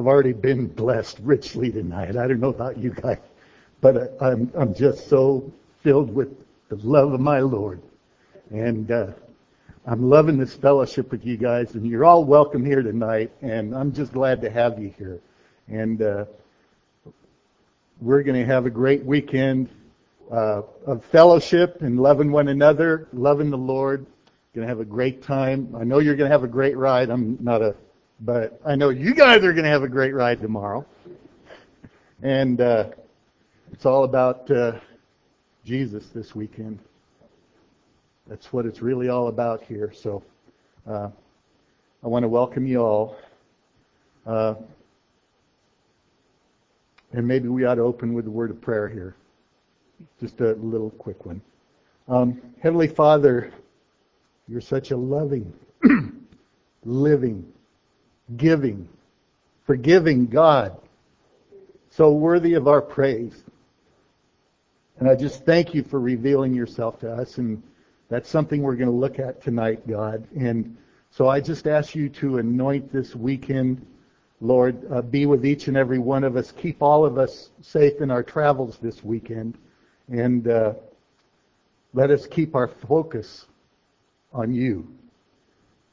I've 0.00 0.06
already 0.06 0.32
been 0.32 0.66
blessed 0.66 1.18
richly 1.22 1.70
tonight. 1.70 2.16
I 2.16 2.26
don't 2.26 2.40
know 2.40 2.48
about 2.48 2.78
you 2.78 2.88
guys, 2.88 3.18
but 3.82 4.16
I'm 4.18 4.50
I'm 4.56 4.74
just 4.74 5.10
so 5.10 5.52
filled 5.82 6.14
with 6.14 6.34
the 6.70 6.76
love 6.76 7.12
of 7.12 7.20
my 7.20 7.40
Lord, 7.40 7.82
and 8.48 8.90
uh, 8.90 9.08
I'm 9.86 10.08
loving 10.08 10.38
this 10.38 10.54
fellowship 10.54 11.10
with 11.10 11.26
you 11.26 11.36
guys. 11.36 11.74
And 11.74 11.86
you're 11.86 12.06
all 12.06 12.24
welcome 12.24 12.64
here 12.64 12.80
tonight, 12.80 13.30
and 13.42 13.74
I'm 13.74 13.92
just 13.92 14.14
glad 14.14 14.40
to 14.40 14.48
have 14.48 14.78
you 14.78 14.94
here. 14.96 15.20
And 15.68 16.00
uh, 16.00 16.24
we're 18.00 18.22
going 18.22 18.40
to 18.40 18.46
have 18.46 18.64
a 18.64 18.70
great 18.70 19.04
weekend 19.04 19.68
uh, 20.32 20.62
of 20.86 21.04
fellowship 21.12 21.82
and 21.82 22.00
loving 22.00 22.32
one 22.32 22.48
another, 22.48 23.06
loving 23.12 23.50
the 23.50 23.58
Lord. 23.58 24.06
Going 24.54 24.66
to 24.66 24.68
have 24.70 24.80
a 24.80 24.86
great 24.86 25.22
time. 25.22 25.76
I 25.78 25.84
know 25.84 25.98
you're 25.98 26.16
going 26.16 26.30
to 26.30 26.34
have 26.34 26.42
a 26.42 26.48
great 26.48 26.78
ride. 26.78 27.10
I'm 27.10 27.36
not 27.42 27.60
a 27.60 27.74
but 28.20 28.60
I 28.66 28.74
know 28.76 28.90
you 28.90 29.14
guys 29.14 29.44
are 29.44 29.52
going 29.52 29.64
to 29.64 29.70
have 29.70 29.82
a 29.82 29.88
great 29.88 30.14
ride 30.14 30.40
tomorrow. 30.40 30.84
And 32.22 32.60
uh, 32.60 32.90
it's 33.72 33.86
all 33.86 34.04
about 34.04 34.50
uh, 34.50 34.78
Jesus 35.64 36.08
this 36.14 36.34
weekend. 36.34 36.78
That's 38.26 38.52
what 38.52 38.66
it's 38.66 38.82
really 38.82 39.08
all 39.08 39.28
about 39.28 39.62
here. 39.62 39.92
So 39.94 40.22
uh, 40.86 41.08
I 42.02 42.06
want 42.06 42.24
to 42.24 42.28
welcome 42.28 42.66
you 42.66 42.80
all. 42.80 43.16
Uh, 44.26 44.54
and 47.12 47.26
maybe 47.26 47.48
we 47.48 47.64
ought 47.64 47.76
to 47.76 47.82
open 47.82 48.12
with 48.12 48.26
a 48.26 48.30
word 48.30 48.50
of 48.50 48.60
prayer 48.60 48.88
here. 48.88 49.16
Just 50.20 50.40
a 50.40 50.52
little 50.52 50.90
quick 50.90 51.24
one. 51.24 51.40
Um, 52.06 52.40
Heavenly 52.62 52.88
Father, 52.88 53.52
you're 54.46 54.60
such 54.60 54.90
a 54.90 54.96
loving, 54.96 55.52
living, 56.84 57.50
giving, 58.36 58.88
forgiving 59.66 60.26
God. 60.26 60.76
So 61.90 62.12
worthy 62.12 62.54
of 62.54 62.68
our 62.68 62.80
praise. 62.80 63.44
And 64.98 65.08
I 65.08 65.16
just 65.16 65.44
thank 65.44 65.74
you 65.74 65.82
for 65.82 65.98
revealing 65.98 66.54
yourself 66.54 67.00
to 67.00 67.10
us. 67.10 67.38
And 67.38 67.62
that's 68.08 68.28
something 68.28 68.62
we're 68.62 68.76
going 68.76 68.90
to 68.90 68.94
look 68.94 69.18
at 69.18 69.42
tonight, 69.42 69.86
God. 69.88 70.26
And 70.36 70.76
so 71.10 71.28
I 71.28 71.40
just 71.40 71.66
ask 71.66 71.94
you 71.94 72.08
to 72.10 72.38
anoint 72.38 72.92
this 72.92 73.16
weekend. 73.16 73.84
Lord, 74.40 74.80
uh, 74.92 75.02
be 75.02 75.26
with 75.26 75.44
each 75.44 75.68
and 75.68 75.76
every 75.76 75.98
one 75.98 76.22
of 76.22 76.36
us. 76.36 76.52
Keep 76.52 76.82
all 76.82 77.04
of 77.04 77.18
us 77.18 77.50
safe 77.60 78.00
in 78.00 78.10
our 78.10 78.22
travels 78.22 78.78
this 78.80 79.02
weekend. 79.02 79.58
And 80.08 80.48
uh, 80.48 80.74
let 81.92 82.10
us 82.10 82.26
keep 82.26 82.54
our 82.54 82.68
focus 82.68 83.46
on 84.32 84.54
you. 84.54 84.86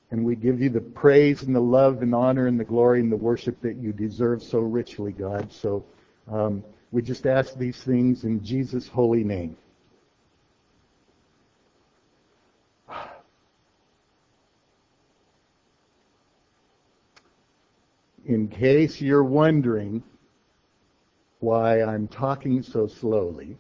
And 0.10 0.24
we 0.24 0.36
give 0.36 0.62
you 0.62 0.70
the 0.70 0.80
praise 0.80 1.44
and 1.44 1.54
the 1.54 1.60
love 1.60 2.02
and 2.02 2.16
honor 2.16 2.48
and 2.48 2.58
the 2.60 2.64
glory 2.64 3.02
and 3.02 3.12
the 3.12 3.18
worship 3.18 3.62
that 3.62 3.76
you 3.76 3.92
deserve 3.92 4.42
so 4.42 4.60
richly, 4.60 5.12
God. 5.12 5.52
So 5.52 5.84
um, 6.32 6.64
we 6.92 7.02
just 7.02 7.26
ask 7.28 7.58
these 7.58 7.84
things 7.84 8.24
in 8.24 8.42
Jesus' 8.44 8.88
holy 8.88 9.26
name. 9.26 9.58
In 18.26 18.48
case 18.48 19.02
you're 19.02 19.24
wondering 19.24 20.04
why 21.40 21.84
I'm 21.84 22.08
talking 22.08 22.62
so 22.64 22.88
slowly, 22.88 23.58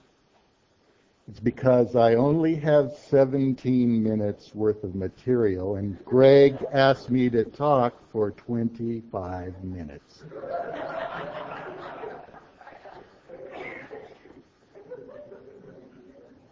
it's 1.27 1.39
because 1.41 1.95
I 1.95 2.15
only 2.15 2.55
have 2.55 2.93
17 3.09 4.01
minutes 4.01 4.55
worth 4.55 4.83
of 4.83 4.95
material 4.95 5.75
and 5.75 6.03
Greg 6.05 6.65
asked 6.71 7.09
me 7.09 7.29
to 7.31 7.43
talk 7.43 7.93
for 8.11 8.31
25 8.31 9.63
minutes. 9.63 10.23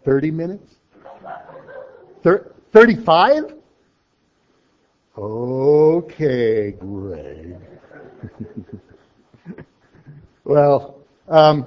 Thirty 0.04 0.30
minutes? 0.30 0.76
Thirty-five? 2.72 3.54
Okay, 5.18 6.70
Greg. 6.72 7.56
well, 10.44 10.98
um, 11.26 11.66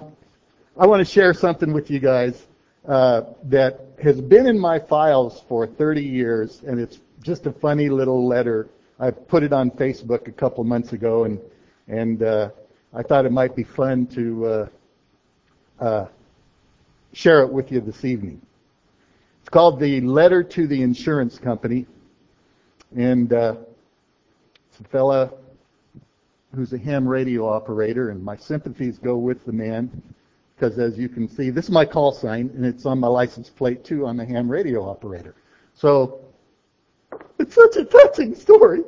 I 0.78 0.86
want 0.86 1.06
to 1.06 1.06
share 1.06 1.34
something 1.34 1.74
with 1.74 1.92
you 1.92 2.00
guys 2.00 2.48
uh, 2.90 3.22
that 3.44 3.82
has 4.02 4.20
been 4.20 4.48
in 4.48 4.58
my 4.58 4.80
files 4.80 5.44
for 5.48 5.68
30 5.68 6.02
years, 6.02 6.62
and 6.66 6.80
it's 6.80 6.98
just 7.22 7.46
a 7.46 7.52
funny 7.52 7.88
little 7.88 8.28
letter. 8.28 8.68
I 9.00 9.12
put 9.12 9.44
it 9.44 9.54
on 9.54 9.70
Facebook 9.70 10.28
a 10.28 10.32
couple 10.32 10.64
months 10.64 10.92
ago, 10.92 11.26
and 11.26 11.40
and 11.88 12.24
uh, 12.24 12.50
I 12.92 13.04
thought 13.04 13.28
it 13.28 13.32
might 13.32 13.56
be 13.56 13.64
fun 13.64 14.08
to 14.08 14.46
uh, 14.48 14.68
uh, 15.80 16.08
share 17.14 17.44
it 17.44 17.54
with 17.54 17.72
you 17.72 17.80
this 17.80 18.04
evening. 18.04 18.42
It's 19.42 19.50
called 19.50 19.80
the 19.80 20.02
Letter 20.02 20.42
to 20.42 20.66
the 20.66 20.82
Insurance 20.82 21.38
Company, 21.38 21.86
and 22.96 23.32
uh, 23.32 23.56
it's 24.72 24.80
a 24.80 24.84
fella 24.86 25.32
who's 26.56 26.74
a 26.74 26.80
ham 26.80 27.08
radio 27.08 27.48
operator, 27.48 28.10
and 28.10 28.24
my 28.24 28.36
sympathies 28.36 28.98
go 28.98 29.16
with 29.16 29.46
the 29.46 29.54
man 29.54 30.02
because 30.60 30.78
as 30.78 30.98
you 30.98 31.08
can 31.08 31.30
see, 31.30 31.50
this 31.50 31.66
is 31.66 31.72
my 31.72 31.86
call 31.86 32.12
sign, 32.12 32.52
and 32.54 32.66
it's 32.66 32.86
on 32.86 33.00
my 33.00 33.08
license 33.08 33.50
plate 33.50 33.86
too. 33.86 34.06
I'm 34.06 34.20
a 34.20 34.26
ham 34.26 34.52
radio 34.52 34.84
operator. 34.88 35.36
So 35.74 36.20
it's 37.40 37.56
such 37.56 37.78
a 37.78 37.86
touching 37.86 38.36
story. 38.36 38.84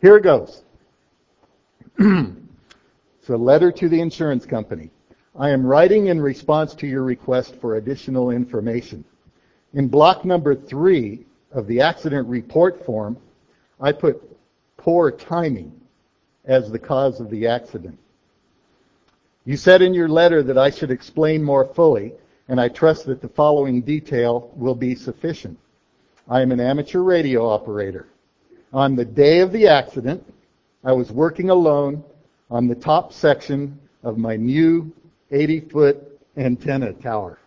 Here 0.00 0.16
it 0.16 0.22
goes. 0.22 0.62
it's 1.98 3.28
a 3.28 3.36
letter 3.36 3.72
to 3.72 3.88
the 3.88 4.00
insurance 4.00 4.46
company. 4.46 4.90
I 5.36 5.50
am 5.50 5.66
writing 5.66 6.06
in 6.06 6.20
response 6.20 6.74
to 6.76 6.86
your 6.86 7.02
request 7.02 7.56
for 7.60 7.76
additional 7.76 8.30
information. 8.30 9.04
In 9.74 9.88
block 9.88 10.24
number 10.24 10.54
three 10.54 11.26
of 11.50 11.66
the 11.66 11.80
accident 11.80 12.28
report 12.28 12.86
form, 12.86 13.16
I 13.80 13.90
put 13.90 14.22
poor 14.76 15.10
timing 15.10 15.72
as 16.44 16.70
the 16.70 16.78
cause 16.78 17.18
of 17.18 17.28
the 17.30 17.48
accident. 17.48 17.98
You 19.44 19.56
said 19.56 19.82
in 19.82 19.92
your 19.92 20.08
letter 20.08 20.42
that 20.44 20.56
I 20.56 20.70
should 20.70 20.92
explain 20.92 21.42
more 21.42 21.64
fully, 21.64 22.12
and 22.48 22.60
I 22.60 22.68
trust 22.68 23.06
that 23.06 23.20
the 23.20 23.28
following 23.28 23.82
detail 23.82 24.52
will 24.54 24.76
be 24.76 24.94
sufficient. 24.94 25.58
I 26.28 26.42
am 26.42 26.52
an 26.52 26.60
amateur 26.60 27.00
radio 27.00 27.48
operator. 27.48 28.06
On 28.72 28.94
the 28.94 29.04
day 29.04 29.40
of 29.40 29.50
the 29.50 29.66
accident, 29.66 30.24
I 30.84 30.92
was 30.92 31.10
working 31.10 31.50
alone 31.50 32.04
on 32.50 32.68
the 32.68 32.74
top 32.76 33.12
section 33.12 33.78
of 34.04 34.16
my 34.16 34.36
new 34.36 34.92
80 35.32 35.60
foot 35.60 36.20
antenna 36.36 36.92
tower. 36.92 37.38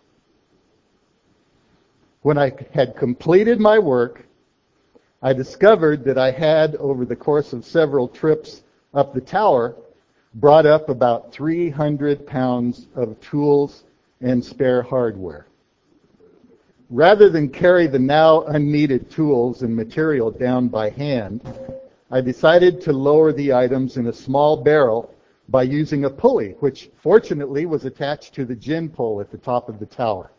When 2.22 2.36
I 2.36 2.52
had 2.74 2.96
completed 2.96 3.58
my 3.58 3.78
work, 3.78 4.26
I 5.22 5.32
discovered 5.32 6.04
that 6.04 6.18
I 6.18 6.30
had, 6.30 6.76
over 6.76 7.06
the 7.06 7.16
course 7.16 7.54
of 7.54 7.64
several 7.64 8.06
trips 8.06 8.62
up 8.92 9.14
the 9.14 9.20
tower, 9.20 9.76
brought 10.36 10.66
up 10.66 10.90
about 10.90 11.32
300 11.32 12.26
pounds 12.26 12.88
of 12.94 13.18
tools 13.22 13.84
and 14.20 14.44
spare 14.44 14.82
hardware. 14.82 15.46
Rather 16.90 17.30
than 17.30 17.48
carry 17.48 17.86
the 17.86 17.98
now 17.98 18.42
unneeded 18.42 19.10
tools 19.10 19.62
and 19.62 19.74
material 19.74 20.30
down 20.30 20.68
by 20.68 20.90
hand, 20.90 21.40
I 22.10 22.20
decided 22.20 22.82
to 22.82 22.92
lower 22.92 23.32
the 23.32 23.54
items 23.54 23.96
in 23.96 24.08
a 24.08 24.12
small 24.12 24.58
barrel 24.62 25.10
by 25.48 25.62
using 25.62 26.04
a 26.04 26.10
pulley, 26.10 26.54
which 26.60 26.90
fortunately 27.02 27.64
was 27.64 27.86
attached 27.86 28.34
to 28.34 28.44
the 28.44 28.54
gin 28.54 28.90
pole 28.90 29.22
at 29.22 29.30
the 29.30 29.38
top 29.38 29.70
of 29.70 29.78
the 29.78 29.86
tower. 29.86 30.30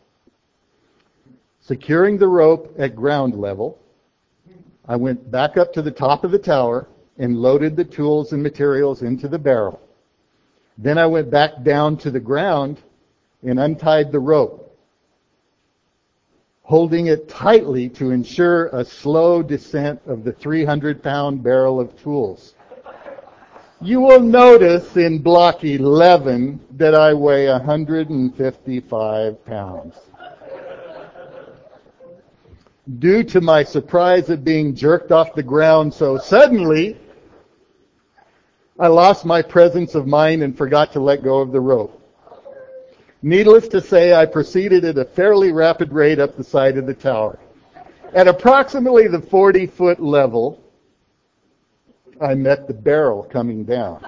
Securing 1.60 2.18
the 2.18 2.28
rope 2.28 2.72
at 2.78 2.94
ground 2.94 3.34
level, 3.34 3.76
I 4.86 4.94
went 4.94 5.28
back 5.28 5.56
up 5.56 5.72
to 5.72 5.82
the 5.82 5.90
top 5.90 6.22
of 6.22 6.30
the 6.30 6.38
tower 6.38 6.86
and 7.18 7.42
loaded 7.42 7.74
the 7.74 7.84
tools 7.84 8.32
and 8.32 8.40
materials 8.40 9.02
into 9.02 9.26
the 9.26 9.38
barrel. 9.40 9.80
Then 10.78 10.96
I 10.96 11.06
went 11.06 11.28
back 11.28 11.64
down 11.64 11.96
to 11.98 12.10
the 12.10 12.20
ground 12.20 12.78
and 13.42 13.58
untied 13.58 14.12
the 14.12 14.20
rope, 14.20 14.78
holding 16.62 17.08
it 17.08 17.28
tightly 17.28 17.88
to 17.90 18.12
ensure 18.12 18.68
a 18.68 18.84
slow 18.84 19.42
descent 19.42 20.00
of 20.06 20.22
the 20.22 20.32
300 20.32 21.02
pound 21.02 21.42
barrel 21.42 21.80
of 21.80 22.00
tools. 22.00 22.54
You 23.80 24.00
will 24.00 24.20
notice 24.20 24.96
in 24.96 25.18
block 25.18 25.64
11 25.64 26.60
that 26.76 26.94
I 26.94 27.12
weigh 27.12 27.48
155 27.48 29.44
pounds. 29.44 29.94
Due 32.98 33.22
to 33.22 33.40
my 33.40 33.64
surprise 33.64 34.30
at 34.30 34.44
being 34.44 34.74
jerked 34.74 35.12
off 35.12 35.34
the 35.34 35.42
ground 35.42 35.92
so 35.92 36.18
suddenly, 36.18 36.96
I 38.80 38.86
lost 38.86 39.24
my 39.24 39.42
presence 39.42 39.96
of 39.96 40.06
mind 40.06 40.44
and 40.44 40.56
forgot 40.56 40.92
to 40.92 41.00
let 41.00 41.24
go 41.24 41.40
of 41.40 41.50
the 41.50 41.60
rope. 41.60 41.94
Needless 43.22 43.66
to 43.68 43.80
say, 43.80 44.14
I 44.14 44.24
proceeded 44.24 44.84
at 44.84 44.96
a 44.96 45.04
fairly 45.04 45.50
rapid 45.50 45.92
rate 45.92 46.20
up 46.20 46.36
the 46.36 46.44
side 46.44 46.78
of 46.78 46.86
the 46.86 46.94
tower. 46.94 47.40
At 48.14 48.28
approximately 48.28 49.08
the 49.08 49.20
40 49.20 49.66
foot 49.66 50.00
level, 50.00 50.62
I 52.20 52.34
met 52.34 52.68
the 52.68 52.74
barrel 52.74 53.24
coming 53.24 53.64
down. 53.64 54.00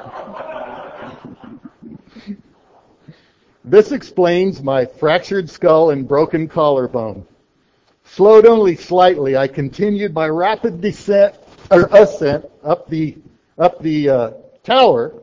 this 3.64 3.90
explains 3.90 4.62
my 4.62 4.84
fractured 4.84 5.50
skull 5.50 5.90
and 5.90 6.06
broken 6.06 6.46
collarbone. 6.46 7.26
Slowed 8.04 8.46
only 8.46 8.76
slightly, 8.76 9.36
I 9.36 9.48
continued 9.48 10.14
my 10.14 10.28
rapid 10.28 10.80
descent 10.80 11.34
or 11.72 11.88
ascent 11.92 12.46
up 12.62 12.88
the 12.88 13.18
up 13.58 13.82
the 13.82 14.08
uh, 14.08 14.30
tower, 14.62 15.14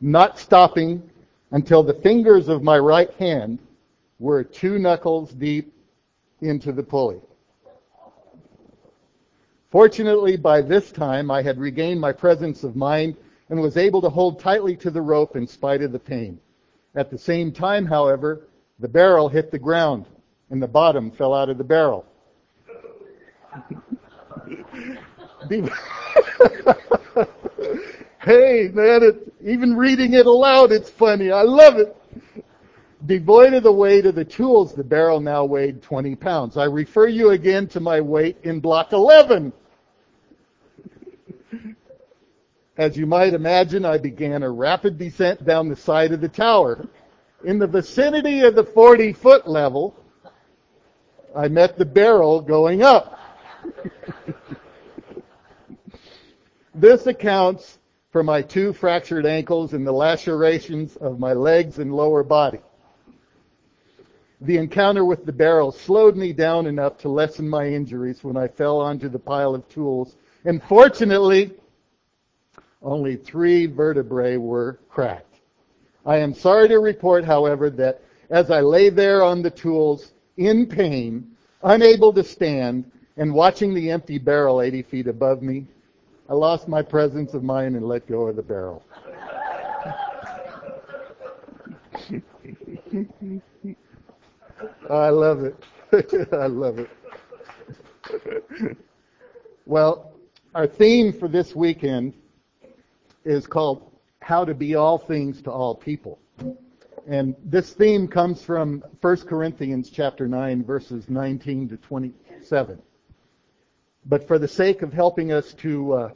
not 0.00 0.38
stopping 0.38 1.02
until 1.52 1.82
the 1.82 1.94
fingers 1.94 2.48
of 2.48 2.62
my 2.62 2.78
right 2.78 3.12
hand 3.14 3.58
were 4.18 4.42
two 4.42 4.78
knuckles 4.78 5.32
deep 5.32 5.72
into 6.40 6.72
the 6.72 6.82
pulley. 6.82 7.20
Fortunately, 9.70 10.36
by 10.36 10.62
this 10.62 10.90
time, 10.90 11.30
I 11.30 11.42
had 11.42 11.58
regained 11.58 12.00
my 12.00 12.12
presence 12.12 12.64
of 12.64 12.76
mind 12.76 13.16
and 13.50 13.60
was 13.60 13.76
able 13.76 14.00
to 14.02 14.08
hold 14.08 14.40
tightly 14.40 14.76
to 14.76 14.90
the 14.90 15.00
rope 15.00 15.36
in 15.36 15.46
spite 15.46 15.82
of 15.82 15.92
the 15.92 15.98
pain. 15.98 16.40
At 16.94 17.10
the 17.10 17.18
same 17.18 17.52
time, 17.52 17.84
however, 17.84 18.48
the 18.78 18.88
barrel 18.88 19.28
hit 19.28 19.50
the 19.50 19.58
ground 19.58 20.06
and 20.50 20.62
the 20.62 20.68
bottom 20.68 21.10
fell 21.10 21.34
out 21.34 21.50
of 21.50 21.58
the 21.58 21.64
barrel. 21.64 22.06
hey, 28.26 28.70
man, 28.74 29.04
it, 29.04 29.32
even 29.40 29.76
reading 29.76 30.14
it 30.14 30.26
aloud, 30.26 30.72
it's 30.72 30.90
funny. 30.90 31.30
I 31.30 31.42
love 31.42 31.78
it. 31.78 31.96
Devoid 33.06 33.54
of 33.54 33.62
the 33.62 33.72
weight 33.72 34.04
of 34.04 34.16
the 34.16 34.24
tools, 34.24 34.74
the 34.74 34.82
barrel 34.82 35.20
now 35.20 35.44
weighed 35.44 35.80
20 35.80 36.16
pounds. 36.16 36.56
I 36.56 36.64
refer 36.64 37.06
you 37.06 37.30
again 37.30 37.68
to 37.68 37.78
my 37.78 38.00
weight 38.00 38.38
in 38.42 38.58
block 38.58 38.92
11. 38.92 39.52
As 42.76 42.96
you 42.96 43.06
might 43.06 43.32
imagine, 43.32 43.84
I 43.84 43.96
began 43.96 44.42
a 44.42 44.50
rapid 44.50 44.98
descent 44.98 45.46
down 45.46 45.68
the 45.68 45.76
side 45.76 46.10
of 46.10 46.20
the 46.20 46.28
tower. 46.28 46.88
In 47.44 47.60
the 47.60 47.66
vicinity 47.68 48.40
of 48.40 48.56
the 48.56 48.64
40 48.64 49.12
foot 49.12 49.46
level, 49.46 49.94
I 51.34 51.46
met 51.46 51.78
the 51.78 51.84
barrel 51.84 52.40
going 52.40 52.82
up. 52.82 53.20
this 56.74 57.06
accounts 57.06 57.78
for 58.16 58.22
my 58.22 58.40
two 58.40 58.72
fractured 58.72 59.26
ankles 59.26 59.74
and 59.74 59.86
the 59.86 59.92
lacerations 59.92 60.96
of 61.02 61.18
my 61.18 61.34
legs 61.34 61.80
and 61.80 61.94
lower 61.94 62.22
body. 62.22 62.60
The 64.40 64.56
encounter 64.56 65.04
with 65.04 65.26
the 65.26 65.32
barrel 65.32 65.70
slowed 65.70 66.16
me 66.16 66.32
down 66.32 66.66
enough 66.66 66.96
to 67.00 67.10
lessen 67.10 67.46
my 67.46 67.66
injuries 67.66 68.24
when 68.24 68.38
I 68.38 68.48
fell 68.48 68.80
onto 68.80 69.10
the 69.10 69.18
pile 69.18 69.54
of 69.54 69.68
tools. 69.68 70.16
And 70.46 70.62
fortunately, 70.62 71.52
only 72.80 73.16
three 73.16 73.66
vertebrae 73.66 74.38
were 74.38 74.78
cracked. 74.88 75.34
I 76.06 76.16
am 76.16 76.32
sorry 76.32 76.68
to 76.68 76.78
report, 76.78 77.22
however, 77.22 77.68
that 77.68 78.00
as 78.30 78.50
I 78.50 78.60
lay 78.62 78.88
there 78.88 79.22
on 79.22 79.42
the 79.42 79.50
tools 79.50 80.12
in 80.38 80.64
pain, 80.64 81.32
unable 81.62 82.14
to 82.14 82.24
stand, 82.24 82.90
and 83.18 83.34
watching 83.34 83.74
the 83.74 83.90
empty 83.90 84.16
barrel 84.16 84.62
80 84.62 84.84
feet 84.84 85.06
above 85.06 85.42
me, 85.42 85.66
I 86.28 86.34
lost 86.34 86.66
my 86.66 86.82
presence 86.82 87.34
of 87.34 87.44
mind 87.44 87.76
and 87.76 87.86
let 87.86 88.08
go 88.08 88.26
of 88.26 88.34
the 88.34 88.42
barrel. 88.42 88.82
I 94.90 95.10
love 95.10 95.44
it. 95.44 95.54
I 96.32 96.46
love 96.46 96.80
it. 96.80 96.90
well, 99.66 100.14
our 100.54 100.66
theme 100.66 101.12
for 101.12 101.28
this 101.28 101.54
weekend 101.54 102.14
is 103.24 103.46
called 103.46 103.92
How 104.20 104.44
to 104.44 104.54
Be 104.54 104.74
All 104.74 104.98
Things 104.98 105.40
to 105.42 105.52
All 105.52 105.76
People. 105.76 106.18
And 107.06 107.36
this 107.44 107.72
theme 107.72 108.08
comes 108.08 108.42
from 108.42 108.82
1 109.00 109.16
Corinthians 109.28 109.90
chapter 109.90 110.26
9 110.26 110.64
verses 110.64 111.08
19 111.08 111.68
to 111.68 111.76
27. 111.76 112.82
But 114.08 114.28
for 114.28 114.38
the 114.38 114.48
sake 114.48 114.82
of 114.82 114.92
helping 114.92 115.32
us 115.32 115.52
to 115.54 115.92
uh, 115.92 116.10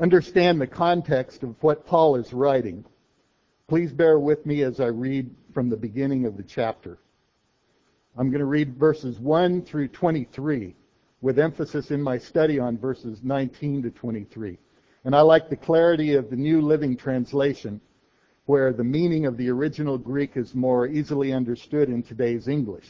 understand 0.00 0.60
the 0.60 0.68
context 0.68 1.42
of 1.42 1.60
what 1.62 1.84
Paul 1.84 2.14
is 2.14 2.32
writing, 2.32 2.84
please 3.66 3.92
bear 3.92 4.20
with 4.20 4.46
me 4.46 4.62
as 4.62 4.78
I 4.78 4.86
read 4.86 5.34
from 5.52 5.68
the 5.68 5.76
beginning 5.76 6.26
of 6.26 6.36
the 6.36 6.44
chapter. 6.44 6.98
I'm 8.16 8.30
going 8.30 8.38
to 8.38 8.46
read 8.46 8.76
verses 8.76 9.18
1 9.18 9.62
through 9.62 9.88
23 9.88 10.76
with 11.22 11.40
emphasis 11.40 11.90
in 11.90 12.00
my 12.00 12.18
study 12.18 12.60
on 12.60 12.78
verses 12.78 13.20
19 13.24 13.82
to 13.82 13.90
23. 13.90 14.56
And 15.04 15.16
I 15.16 15.22
like 15.22 15.48
the 15.48 15.56
clarity 15.56 16.14
of 16.14 16.30
the 16.30 16.36
New 16.36 16.60
Living 16.60 16.96
Translation 16.96 17.80
where 18.46 18.72
the 18.72 18.84
meaning 18.84 19.26
of 19.26 19.36
the 19.36 19.48
original 19.48 19.98
Greek 19.98 20.36
is 20.36 20.54
more 20.54 20.86
easily 20.86 21.32
understood 21.32 21.88
in 21.88 22.02
today's 22.02 22.46
English. 22.46 22.86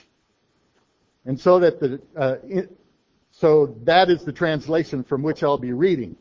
And 1.24 1.40
so 1.40 1.60
that 1.60 1.80
the, 1.80 2.00
uh, 2.16 2.36
so 3.36 3.74
that 3.82 4.10
is 4.10 4.24
the 4.24 4.32
translation 4.32 5.02
from 5.02 5.22
which 5.22 5.42
I'll 5.42 5.58
be 5.58 5.72
reading. 5.72 6.16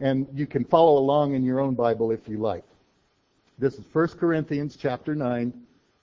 And 0.00 0.26
you 0.34 0.46
can 0.46 0.64
follow 0.64 0.98
along 0.98 1.34
in 1.34 1.42
your 1.42 1.60
own 1.60 1.74
Bible 1.74 2.10
if 2.10 2.28
you 2.28 2.38
like. 2.38 2.64
This 3.58 3.74
is 3.74 3.84
1 3.92 4.08
Corinthians 4.20 4.76
chapter 4.80 5.14
9, 5.14 5.52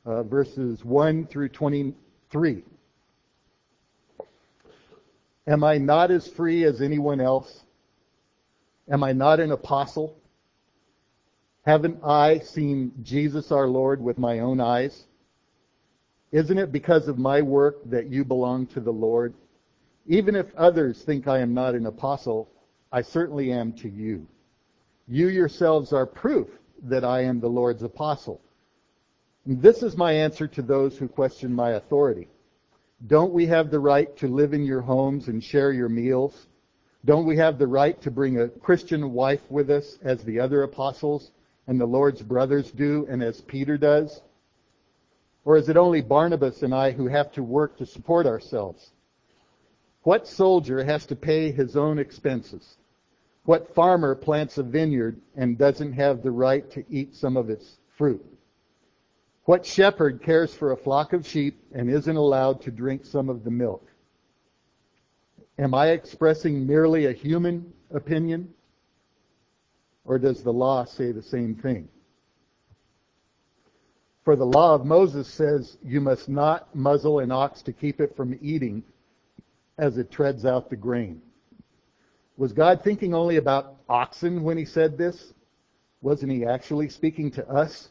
uh, 0.05 0.23
verses 0.23 0.83
1 0.83 1.27
through 1.27 1.49
23. 1.49 2.63
Am 5.47 5.63
I 5.63 5.77
not 5.77 6.09
as 6.09 6.27
free 6.27 6.63
as 6.63 6.81
anyone 6.81 7.21
else? 7.21 7.61
Am 8.89 9.03
I 9.03 9.13
not 9.13 9.39
an 9.39 9.51
apostle? 9.51 10.17
Haven't 11.65 12.03
I 12.03 12.39
seen 12.39 12.91
Jesus 13.03 13.51
our 13.51 13.67
Lord 13.67 14.01
with 14.01 14.17
my 14.17 14.39
own 14.39 14.59
eyes? 14.59 15.05
Isn't 16.31 16.57
it 16.57 16.71
because 16.71 17.07
of 17.07 17.19
my 17.19 17.41
work 17.41 17.77
that 17.85 18.07
you 18.07 18.25
belong 18.25 18.65
to 18.67 18.79
the 18.79 18.91
Lord? 18.91 19.33
Even 20.07 20.35
if 20.35 20.53
others 20.55 21.01
think 21.01 21.27
I 21.27 21.39
am 21.39 21.53
not 21.53 21.73
an 21.73 21.87
apostle, 21.87 22.49
I 22.91 23.01
certainly 23.01 23.51
am 23.51 23.73
to 23.73 23.89
you. 23.89 24.27
You 25.07 25.27
yourselves 25.29 25.93
are 25.93 26.05
proof 26.05 26.47
that 26.83 27.03
I 27.03 27.21
am 27.21 27.39
the 27.39 27.49
Lord's 27.49 27.83
apostle. 27.83 28.41
This 29.45 29.83
is 29.83 29.97
my 29.97 30.11
answer 30.11 30.47
to 30.47 30.61
those 30.61 30.97
who 30.97 31.07
question 31.07 31.53
my 31.53 31.71
authority. 31.71 32.27
Don't 33.07 33.33
we 33.33 33.45
have 33.47 33.69
the 33.69 33.79
right 33.79 34.15
to 34.17 34.27
live 34.27 34.53
in 34.53 34.63
your 34.63 34.81
homes 34.81 35.27
and 35.27 35.43
share 35.43 35.71
your 35.71 35.89
meals? 35.89 36.47
Don't 37.03 37.25
we 37.25 37.37
have 37.37 37.59
the 37.59 37.67
right 37.67 38.01
to 38.01 38.09
bring 38.09 38.39
a 38.39 38.47
Christian 38.49 39.13
wife 39.13 39.41
with 39.49 39.69
us 39.69 39.99
as 40.01 40.23
the 40.23 40.39
other 40.39 40.63
apostles 40.63 41.31
and 41.67 41.79
the 41.79 41.85
Lord's 41.85 42.21
brothers 42.21 42.71
do 42.71 43.05
and 43.09 43.21
as 43.21 43.41
Peter 43.41 43.77
does? 43.77 44.21
Or 45.43 45.57
is 45.57 45.69
it 45.69 45.77
only 45.77 46.01
Barnabas 46.01 46.63
and 46.63 46.73
I 46.73 46.91
who 46.91 47.07
have 47.07 47.31
to 47.33 47.43
work 47.43 47.77
to 47.77 47.85
support 47.85 48.25
ourselves? 48.25 48.91
What 50.05 50.27
soldier 50.27 50.83
has 50.83 51.07
to 51.07 51.15
pay 51.15 51.51
his 51.51 51.75
own 51.75 51.97
expenses? 51.97 52.77
What 53.45 53.73
farmer 53.73 54.13
plants 54.13 54.59
a 54.59 54.63
vineyard 54.63 55.19
and 55.35 55.57
doesn't 55.57 55.93
have 55.93 56.21
the 56.21 56.29
right 56.29 56.69
to 56.71 56.85
eat 56.91 57.15
some 57.15 57.35
of 57.35 57.49
its 57.49 57.79
fruit? 57.97 58.23
What 59.45 59.65
shepherd 59.65 60.21
cares 60.21 60.53
for 60.53 60.71
a 60.71 60.77
flock 60.77 61.13
of 61.13 61.25
sheep 61.25 61.59
and 61.71 61.89
isn't 61.89 62.15
allowed 62.15 62.61
to 62.61 62.71
drink 62.71 63.03
some 63.03 63.29
of 63.29 63.43
the 63.43 63.49
milk? 63.49 63.83
Am 65.57 65.73
I 65.73 65.87
expressing 65.87 66.67
merely 66.67 67.07
a 67.07 67.11
human 67.11 67.73
opinion? 67.91 68.53
Or 70.05 70.19
does 70.19 70.43
the 70.43 70.53
law 70.53 70.85
say 70.85 71.13
the 71.13 71.23
same 71.23 71.55
thing? 71.55 71.89
For 74.23 74.35
the 74.35 74.45
law 74.45 74.75
of 74.75 74.85
Moses 74.85 75.27
says 75.27 75.79
you 75.83 75.99
must 75.99 76.29
not 76.29 76.75
muzzle 76.75 77.17
an 77.21 77.31
ox 77.31 77.63
to 77.63 77.73
keep 77.73 77.99
it 77.99 78.15
from 78.15 78.37
eating 78.39 78.83
as 79.77 79.97
it 79.97 80.11
treads 80.11 80.45
out 80.45 80.69
the 80.69 80.75
grain. 80.75 81.21
Was 82.37 82.53
God 82.53 82.81
thinking 82.83 83.13
only 83.13 83.37
about 83.37 83.75
oxen 83.87 84.43
when 84.43 84.57
he 84.57 84.65
said 84.65 84.97
this? 84.97 85.33
Wasn't 86.01 86.31
he 86.31 86.45
actually 86.45 86.89
speaking 86.89 87.31
to 87.31 87.47
us? 87.49 87.89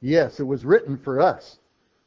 Yes, 0.00 0.40
it 0.40 0.44
was 0.44 0.64
written 0.64 0.96
for 0.96 1.20
us, 1.20 1.58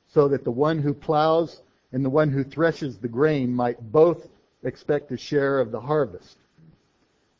so 0.07 0.27
that 0.27 0.43
the 0.43 0.51
one 0.51 0.79
who 0.79 0.93
plows 0.93 1.61
and 1.91 2.03
the 2.03 2.09
one 2.09 2.29
who 2.29 2.43
threshes 2.43 2.97
the 2.97 3.07
grain 3.07 3.53
might 3.53 3.91
both 3.91 4.27
expect 4.63 5.11
a 5.11 5.17
share 5.17 5.59
of 5.59 5.71
the 5.71 5.79
harvest. 5.79 6.37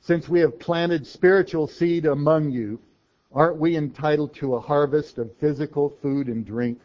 Since 0.02 0.28
we 0.28 0.42
have 0.42 0.60
planted 0.60 1.08
spiritual 1.08 1.68
seed 1.68 2.06
among 2.06 2.52
you, 2.52 2.80
aren't 3.32 3.58
we 3.58 3.78
entitled 3.78 4.36
to 4.36 4.56
a 4.56 4.60
harvest 4.60 5.18
of 5.18 5.36
physical 5.38 5.90
food 6.02 6.28
and 6.28 6.46
drink? 6.46 6.80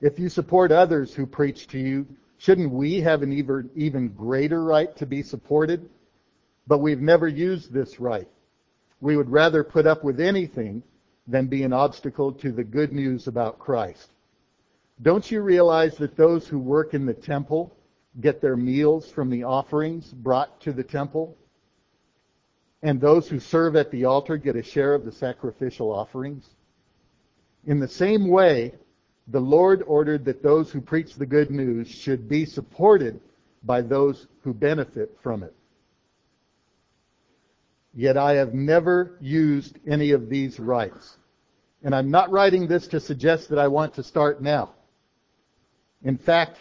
If 0.00 0.18
you 0.18 0.28
support 0.28 0.70
others 0.70 1.12
who 1.12 1.26
preach 1.26 1.66
to 1.68 1.78
you, 1.78 2.06
shouldn't 2.38 2.72
we 2.72 3.00
have 3.00 3.22
an 3.22 3.32
even 3.32 3.70
even 3.74 4.08
greater 4.08 4.62
right 4.64 4.96
to 4.96 5.06
be 5.06 5.22
supported? 5.22 5.88
But 6.66 6.78
we've 6.78 7.00
never 7.00 7.28
used 7.28 7.72
this 7.72 8.00
right. 8.00 8.28
We 9.00 9.16
would 9.16 9.30
rather 9.30 9.62
put 9.62 9.86
up 9.86 10.02
with 10.02 10.20
anything 10.20 10.82
than 11.26 11.46
be 11.46 11.62
an 11.62 11.72
obstacle 11.72 12.32
to 12.32 12.52
the 12.52 12.64
good 12.64 12.92
news 12.92 13.26
about 13.26 13.58
Christ. 13.58 14.10
Don't 15.02 15.30
you 15.30 15.42
realize 15.42 15.96
that 15.98 16.16
those 16.16 16.48
who 16.48 16.58
work 16.58 16.94
in 16.94 17.06
the 17.06 17.14
temple 17.14 17.76
get 18.20 18.40
their 18.40 18.56
meals 18.56 19.10
from 19.10 19.30
the 19.30 19.44
offerings 19.44 20.12
brought 20.12 20.60
to 20.62 20.72
the 20.72 20.82
temple? 20.82 21.36
and 22.82 23.00
those 23.00 23.28
who 23.28 23.40
serve 23.40 23.76
at 23.76 23.90
the 23.90 24.04
altar 24.04 24.36
get 24.36 24.56
a 24.56 24.62
share 24.62 24.94
of 24.94 25.04
the 25.04 25.12
sacrificial 25.12 25.92
offerings? 25.92 26.48
In 27.66 27.80
the 27.80 27.88
same 27.88 28.28
way, 28.28 28.74
the 29.28 29.40
Lord 29.40 29.82
ordered 29.86 30.24
that 30.24 30.42
those 30.42 30.70
who 30.70 30.80
preach 30.80 31.14
the 31.14 31.26
good 31.26 31.50
news 31.50 31.88
should 31.88 32.28
be 32.28 32.44
supported 32.44 33.20
by 33.62 33.82
those 33.82 34.26
who 34.42 34.54
benefit 34.54 35.16
from 35.22 35.42
it. 35.42 35.54
Yet 37.94 38.16
I 38.16 38.34
have 38.34 38.54
never 38.54 39.18
used 39.20 39.78
any 39.86 40.12
of 40.12 40.28
these 40.28 40.58
rights. 40.58 41.18
And 41.82 41.94
I'm 41.94 42.10
not 42.10 42.30
writing 42.30 42.66
this 42.66 42.86
to 42.88 43.00
suggest 43.00 43.50
that 43.50 43.58
I 43.58 43.68
want 43.68 43.94
to 43.94 44.02
start 44.02 44.42
now. 44.42 44.74
In 46.02 46.16
fact, 46.16 46.58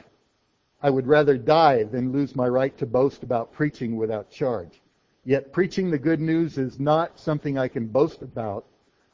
I 0.81 0.89
would 0.89 1.07
rather 1.07 1.37
die 1.37 1.83
than 1.83 2.11
lose 2.11 2.35
my 2.35 2.47
right 2.47 2.77
to 2.77 2.85
boast 2.85 3.23
about 3.23 3.53
preaching 3.53 3.95
without 3.95 4.29
charge. 4.29 4.81
Yet 5.23 5.53
preaching 5.53 5.89
the 5.89 5.97
good 5.97 6.19
news 6.19 6.57
is 6.57 6.79
not 6.79 7.19
something 7.19 7.57
I 7.57 7.67
can 7.67 7.87
boast 7.87 8.21
about. 8.21 8.65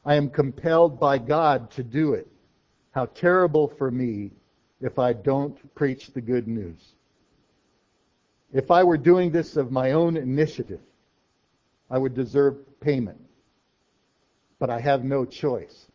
I 0.04 0.14
am 0.16 0.30
compelled 0.30 1.00
by 1.00 1.18
God 1.18 1.70
to 1.72 1.82
do 1.82 2.14
it. 2.14 2.28
How 2.94 3.06
terrible 3.06 3.66
for 3.66 3.90
me 3.90 4.30
if 4.80 5.00
I 5.00 5.14
don't 5.14 5.74
preach 5.74 6.12
the 6.12 6.20
good 6.20 6.46
news. 6.46 6.94
If 8.52 8.70
I 8.70 8.84
were 8.84 8.96
doing 8.96 9.32
this 9.32 9.56
of 9.56 9.72
my 9.72 9.92
own 9.92 10.16
initiative, 10.16 10.78
I 11.90 11.98
would 11.98 12.14
deserve 12.14 12.56
payment. 12.78 13.20
But 14.60 14.70
I 14.70 14.78
have 14.78 15.02
no 15.02 15.24
choice. 15.24 15.86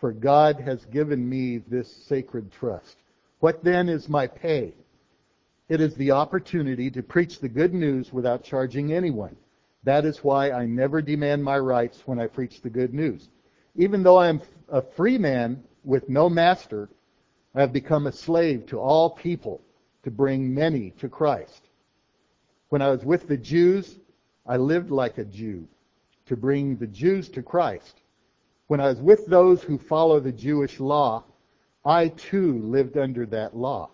For 0.00 0.10
God 0.10 0.58
has 0.58 0.84
given 0.86 1.28
me 1.28 1.58
this 1.58 1.88
sacred 2.08 2.50
trust. 2.50 2.96
What 3.38 3.62
then 3.62 3.88
is 3.88 4.08
my 4.08 4.26
pay? 4.26 4.74
It 5.68 5.80
is 5.80 5.94
the 5.94 6.10
opportunity 6.10 6.90
to 6.90 7.02
preach 7.04 7.38
the 7.38 7.48
good 7.48 7.72
news 7.72 8.12
without 8.12 8.42
charging 8.42 8.92
anyone. 8.92 9.36
That 9.84 10.04
is 10.04 10.24
why 10.24 10.50
I 10.50 10.66
never 10.66 11.00
demand 11.00 11.44
my 11.44 11.58
rights 11.60 12.02
when 12.06 12.18
I 12.18 12.26
preach 12.26 12.60
the 12.60 12.70
good 12.70 12.92
news. 12.92 13.28
Even 13.76 14.02
though 14.02 14.16
I 14.16 14.26
am 14.26 14.42
a 14.68 14.82
free 14.82 15.16
man 15.16 15.62
with 15.84 16.08
no 16.08 16.28
master, 16.28 16.88
I 17.54 17.60
have 17.60 17.72
become 17.72 18.06
a 18.06 18.12
slave 18.12 18.66
to 18.66 18.78
all 18.78 19.10
people 19.10 19.60
to 20.04 20.10
bring 20.10 20.54
many 20.54 20.90
to 20.98 21.08
Christ. 21.08 21.68
When 22.68 22.82
I 22.82 22.90
was 22.90 23.04
with 23.04 23.28
the 23.28 23.36
Jews, 23.36 23.98
I 24.46 24.56
lived 24.56 24.90
like 24.90 25.18
a 25.18 25.24
Jew 25.24 25.68
to 26.26 26.36
bring 26.36 26.76
the 26.76 26.86
Jews 26.86 27.28
to 27.30 27.42
Christ. 27.42 28.00
When 28.68 28.80
I 28.80 28.88
was 28.88 29.00
with 29.00 29.26
those 29.26 29.62
who 29.62 29.76
follow 29.76 30.18
the 30.20 30.32
Jewish 30.32 30.80
law, 30.80 31.24
I 31.84 32.08
too 32.08 32.58
lived 32.58 32.96
under 32.96 33.26
that 33.26 33.56
law. 33.56 33.90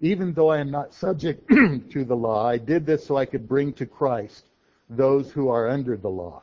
Even 0.00 0.32
though 0.32 0.48
I 0.48 0.58
am 0.58 0.70
not 0.70 0.94
subject 0.94 1.46
to 1.48 2.04
the 2.04 2.16
law, 2.16 2.46
I 2.46 2.56
did 2.56 2.86
this 2.86 3.04
so 3.04 3.16
I 3.16 3.26
could 3.26 3.46
bring 3.46 3.72
to 3.74 3.86
Christ 3.86 4.46
those 4.88 5.30
who 5.30 5.48
are 5.48 5.68
under 5.68 5.96
the 5.96 6.08
law. 6.08 6.42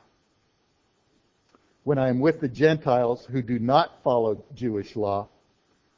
When 1.87 1.97
I 1.97 2.09
am 2.09 2.19
with 2.19 2.41
the 2.41 2.49
Gentiles 2.49 3.25
who 3.31 3.41
do 3.41 3.59
not 3.59 4.03
follow 4.03 4.43
Jewish 4.53 4.97
law, 4.97 5.29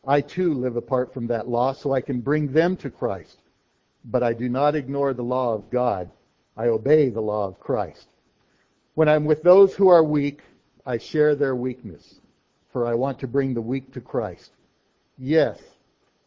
I 0.06 0.22
too 0.22 0.54
live 0.54 0.76
apart 0.76 1.12
from 1.12 1.26
that 1.26 1.48
law 1.48 1.74
so 1.74 1.94
I 1.94 2.02
can 2.02 2.22
bring 2.22 2.54
them 2.54 2.78
to 2.78 2.92
Christ. 2.92 3.40
But 4.06 4.22
I 4.22 4.34
do 4.34 4.50
not 4.50 4.76
ignore 4.76 5.16
the 5.16 5.24
law 5.24 5.56
of 5.56 5.72
God. 5.72 6.12
I 6.56 6.68
obey 6.68 7.10
the 7.10 7.24
law 7.24 7.48
of 7.48 7.60
Christ. 7.60 8.08
When 8.94 9.10
I'm 9.10 9.26
with 9.26 9.42
those 9.42 9.74
who 9.74 9.88
are 9.88 10.04
weak, 10.04 10.44
I 10.86 11.00
share 11.00 11.34
their 11.34 11.56
weakness, 11.56 12.20
for 12.72 12.86
I 12.86 12.94
want 12.94 13.18
to 13.22 13.28
bring 13.28 13.56
the 13.56 13.62
weak 13.62 13.92
to 13.94 14.00
Christ. 14.00 14.52
Yes, 15.18 15.58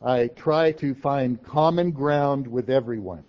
I 0.04 0.26
try 0.26 0.72
to 0.72 0.92
find 0.92 1.40
common 1.40 1.92
ground 1.92 2.48
with 2.48 2.68
everyone, 2.68 3.22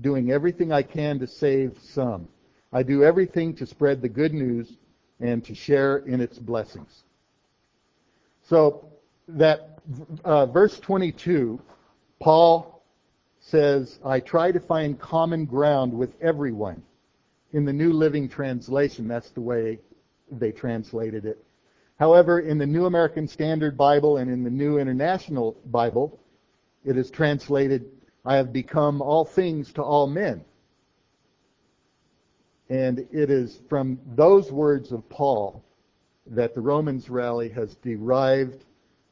doing 0.00 0.30
everything 0.30 0.70
I 0.70 0.82
can 0.82 1.18
to 1.18 1.26
save 1.26 1.76
some. 1.82 2.28
I 2.72 2.84
do 2.84 3.02
everything 3.02 3.56
to 3.56 3.66
spread 3.66 4.00
the 4.00 4.08
good 4.08 4.34
news 4.34 4.76
and 5.22 5.42
to 5.44 5.54
share 5.54 5.98
in 5.98 6.20
its 6.20 6.38
blessings. 6.38 7.04
So 8.42 8.84
that 9.28 9.78
uh, 10.24 10.46
verse 10.46 10.78
22, 10.80 11.60
Paul 12.20 12.82
says, 13.40 13.98
I 14.04 14.20
try 14.20 14.52
to 14.52 14.60
find 14.60 14.98
common 14.98 15.46
ground 15.46 15.92
with 15.92 16.12
everyone. 16.20 16.82
In 17.52 17.64
the 17.64 17.72
New 17.72 17.92
Living 17.92 18.28
Translation, 18.28 19.08
that's 19.08 19.30
the 19.30 19.40
way 19.40 19.78
they 20.30 20.52
translated 20.52 21.24
it. 21.24 21.42
However, 21.98 22.40
in 22.40 22.58
the 22.58 22.66
New 22.66 22.86
American 22.86 23.28
Standard 23.28 23.76
Bible 23.76 24.16
and 24.16 24.30
in 24.30 24.42
the 24.42 24.50
New 24.50 24.78
International 24.78 25.56
Bible, 25.66 26.18
it 26.84 26.96
is 26.96 27.10
translated, 27.10 27.84
I 28.24 28.36
have 28.36 28.52
become 28.52 29.00
all 29.00 29.24
things 29.24 29.72
to 29.74 29.82
all 29.82 30.06
men. 30.06 30.44
And 32.72 33.00
it 33.12 33.28
is 33.28 33.60
from 33.68 34.00
those 34.16 34.50
words 34.50 34.92
of 34.92 35.06
Paul 35.10 35.62
that 36.28 36.54
the 36.54 36.62
Romans 36.62 37.10
rally 37.10 37.50
has 37.50 37.74
derived 37.82 38.64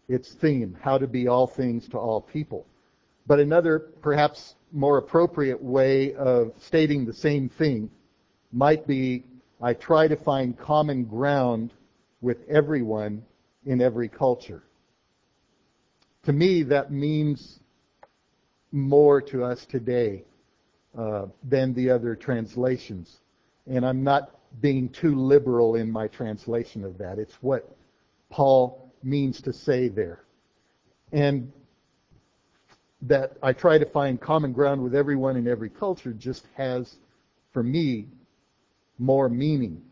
its 0.08 0.32
theme, 0.32 0.74
how 0.80 0.96
to 0.96 1.06
be 1.06 1.28
all 1.28 1.46
things 1.46 1.86
to 1.88 1.98
all 1.98 2.22
people. 2.22 2.66
But 3.26 3.38
another, 3.38 3.80
perhaps 4.00 4.54
more 4.72 4.96
appropriate 4.96 5.62
way 5.62 6.14
of 6.14 6.54
stating 6.58 7.04
the 7.04 7.12
same 7.12 7.50
thing 7.50 7.90
might 8.50 8.86
be, 8.86 9.24
I 9.60 9.74
try 9.74 10.08
to 10.08 10.16
find 10.16 10.58
common 10.58 11.04
ground 11.04 11.74
with 12.22 12.38
everyone 12.48 13.22
in 13.66 13.82
every 13.82 14.08
culture. 14.08 14.62
To 16.22 16.32
me, 16.32 16.62
that 16.62 16.90
means 16.90 17.60
more 18.72 19.20
to 19.20 19.44
us 19.44 19.66
today 19.66 20.24
uh, 20.96 21.26
than 21.44 21.74
the 21.74 21.90
other 21.90 22.16
translations. 22.16 23.18
And 23.66 23.84
I'm 23.84 24.02
not 24.02 24.30
being 24.60 24.88
too 24.88 25.14
liberal 25.14 25.76
in 25.76 25.90
my 25.90 26.08
translation 26.08 26.84
of 26.84 26.98
that. 26.98 27.18
It's 27.18 27.36
what 27.40 27.70
Paul 28.30 28.92
means 29.02 29.40
to 29.42 29.52
say 29.52 29.88
there. 29.88 30.24
And 31.12 31.52
that 33.02 33.36
I 33.42 33.52
try 33.52 33.78
to 33.78 33.86
find 33.86 34.20
common 34.20 34.52
ground 34.52 34.82
with 34.82 34.94
everyone 34.94 35.36
in 35.36 35.48
every 35.48 35.70
culture 35.70 36.12
just 36.12 36.44
has, 36.56 36.96
for 37.52 37.62
me, 37.62 38.06
more 38.98 39.28
meaning. 39.28 39.82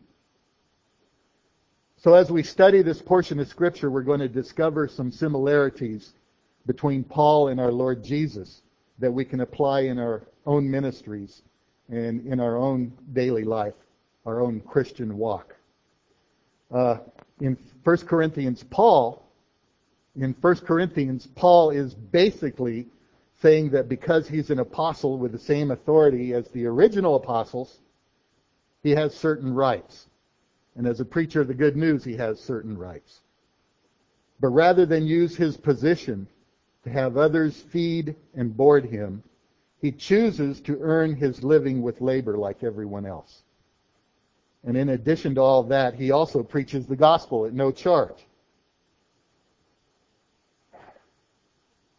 So 1.97 2.13
as 2.13 2.31
we 2.31 2.43
study 2.43 2.81
this 2.81 3.01
portion 3.01 3.39
of 3.39 3.47
Scripture, 3.47 3.89
we're 3.89 4.03
going 4.03 4.19
to 4.19 4.29
discover 4.29 4.87
some 4.87 5.11
similarities 5.11 6.13
between 6.65 7.03
Paul 7.03 7.47
and 7.49 7.59
our 7.59 7.71
Lord 7.71 8.03
Jesus 8.03 8.61
that 8.99 9.11
we 9.11 9.25
can 9.25 9.41
apply 9.41 9.81
in 9.81 9.97
our 9.97 10.23
own 10.45 10.69
ministries 10.69 11.41
and 11.89 12.25
in 12.25 12.39
our 12.39 12.57
own 12.57 12.93
daily 13.13 13.43
life, 13.43 13.73
our 14.25 14.41
own 14.41 14.61
Christian 14.61 15.17
walk. 15.17 15.55
Uh, 16.71 16.97
in 17.41 17.57
1 17.83 17.97
Corinthians, 17.99 18.63
Paul, 18.69 19.25
in 20.15 20.35
1 20.39 20.55
Corinthians, 20.57 21.27
Paul 21.35 21.71
is 21.71 21.93
basically 21.95 22.87
saying 23.41 23.69
that 23.71 23.89
because 23.89 24.27
he's 24.27 24.49
an 24.49 24.59
apostle 24.59 25.17
with 25.17 25.31
the 25.31 25.39
same 25.39 25.71
authority 25.71 26.33
as 26.33 26.47
the 26.49 26.65
original 26.65 27.15
apostles, 27.15 27.79
he 28.83 28.91
has 28.91 29.13
certain 29.13 29.53
rights. 29.53 30.07
And 30.75 30.85
as 30.85 30.99
a 30.99 31.05
preacher 31.05 31.41
of 31.41 31.47
the 31.47 31.53
good 31.53 31.75
news, 31.75 32.03
he 32.03 32.15
has 32.17 32.39
certain 32.39 32.77
rights. 32.77 33.21
But 34.39 34.49
rather 34.49 34.85
than 34.85 35.07
use 35.07 35.35
his 35.35 35.57
position 35.57 36.27
to 36.83 36.89
have 36.89 37.17
others 37.17 37.61
feed 37.61 38.15
and 38.35 38.55
board 38.55 38.85
him, 38.85 39.23
he 39.81 39.91
chooses 39.91 40.59
to 40.61 40.77
earn 40.81 41.15
his 41.15 41.43
living 41.43 41.81
with 41.81 42.01
labor 42.01 42.37
like 42.37 42.63
everyone 42.63 43.05
else. 43.05 43.43
And 44.65 44.75
in 44.75 44.89
addition 44.89 45.35
to 45.35 45.41
all 45.41 45.63
that, 45.63 45.95
he 45.95 46.11
also 46.11 46.43
preaches 46.43 46.85
the 46.85 46.97
gospel 46.97 47.45
at 47.45 47.53
no 47.53 47.71
charge. 47.71 48.25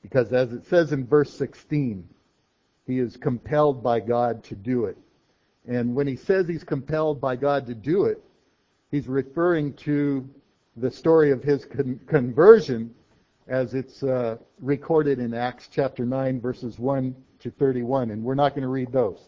Because 0.03 0.33
as 0.33 0.53
it 0.53 0.67
says 0.67 0.93
in 0.93 1.07
verse 1.07 1.33
16, 1.33 2.07
he 2.87 2.99
is 2.99 3.17
compelled 3.17 3.83
by 3.83 4.01
God 4.01 4.45
to 4.45 4.55
do 4.55 4.85
it. 4.85 4.99
And 5.67 5.95
when 5.95 6.07
he 6.07 6.17
says 6.17 6.49
he's 6.49 6.65
compelled 6.65 7.21
by 7.21 7.37
God 7.37 7.67
to 7.67 7.75
do 7.75 8.05
it, 8.05 8.23
he's 8.91 9.09
referring 9.09 9.73
to 9.75 10.29
the 10.77 10.91
story 10.91 11.31
of 11.31 11.43
his 11.43 11.65
con- 11.65 12.01
conversion 12.07 12.95
as 13.47 13.75
it's 13.75 14.03
uh, 14.03 14.37
recorded 14.61 15.19
in 15.19 15.33
Acts 15.33 15.69
chapter 15.71 16.05
9, 16.05 16.41
verses 16.41 16.79
1 16.79 17.15
to 17.41 17.51
31. 17.51 18.11
And 18.11 18.23
we're 18.23 18.35
not 18.35 18.51
going 18.51 18.63
to 18.63 18.69
read 18.69 18.93
those. 18.93 19.19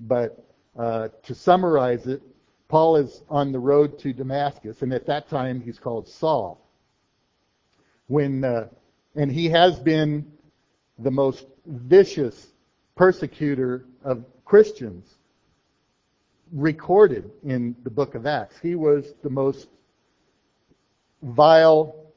But 0.00 0.44
uh, 0.78 1.08
to 1.24 1.34
summarize 1.34 2.06
it, 2.06 2.22
Paul 2.68 2.96
is 2.96 3.22
on 3.30 3.52
the 3.52 3.58
road 3.58 3.98
to 4.00 4.12
Damascus, 4.12 4.82
and 4.82 4.92
at 4.92 5.06
that 5.06 5.28
time 5.28 5.60
he's 5.60 5.78
called 5.78 6.08
Saul. 6.08 6.60
When 8.08 8.44
uh, 8.44 8.68
and 9.14 9.32
he 9.32 9.48
has 9.48 9.78
been 9.78 10.30
the 10.98 11.10
most 11.10 11.46
vicious 11.64 12.46
persecutor 12.96 13.86
of 14.04 14.24
Christians 14.44 15.14
recorded 16.52 17.30
in 17.44 17.74
the 17.82 17.90
book 17.90 18.14
of 18.14 18.26
Acts. 18.26 18.58
He 18.60 18.74
was 18.74 19.14
the 19.22 19.30
most 19.30 19.68
vile, 21.22 22.12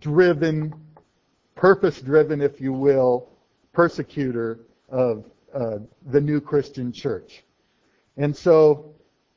driven, 0.00 0.74
purpose 1.54 2.00
driven, 2.00 2.40
if 2.40 2.60
you 2.60 2.72
will, 2.72 3.28
persecutor 3.78 4.58
of 4.88 5.24
uh, 5.54 5.78
the 6.10 6.20
new 6.20 6.40
Christian 6.40 6.90
church. 6.90 7.44
And 8.16 8.36
so 8.36 8.92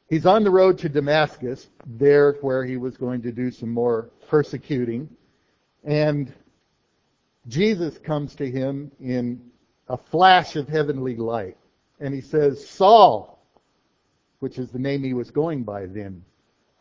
he's 0.09 0.25
on 0.25 0.43
the 0.43 0.49
road 0.49 0.79
to 0.79 0.89
Damascus, 0.89 1.67
there 1.85 2.33
where 2.41 2.65
he 2.65 2.75
was 2.75 2.97
going 2.97 3.21
to 3.21 3.31
do 3.31 3.51
some 3.51 3.69
more 3.69 4.09
persecuting. 4.29 5.07
And 5.83 6.33
Jesus 7.49 7.99
comes 7.99 8.33
to 8.37 8.49
him 8.49 8.91
in 8.99 9.39
a 9.89 9.95
flash 9.95 10.55
of 10.55 10.67
heavenly 10.67 11.17
light. 11.17 11.57
And 11.99 12.11
he 12.11 12.21
says, 12.21 12.67
Saul, 12.67 13.45
which 14.39 14.57
is 14.57 14.71
the 14.71 14.79
name 14.79 15.03
he 15.03 15.13
was 15.13 15.29
going 15.29 15.61
by 15.61 15.85
then, 15.85 16.25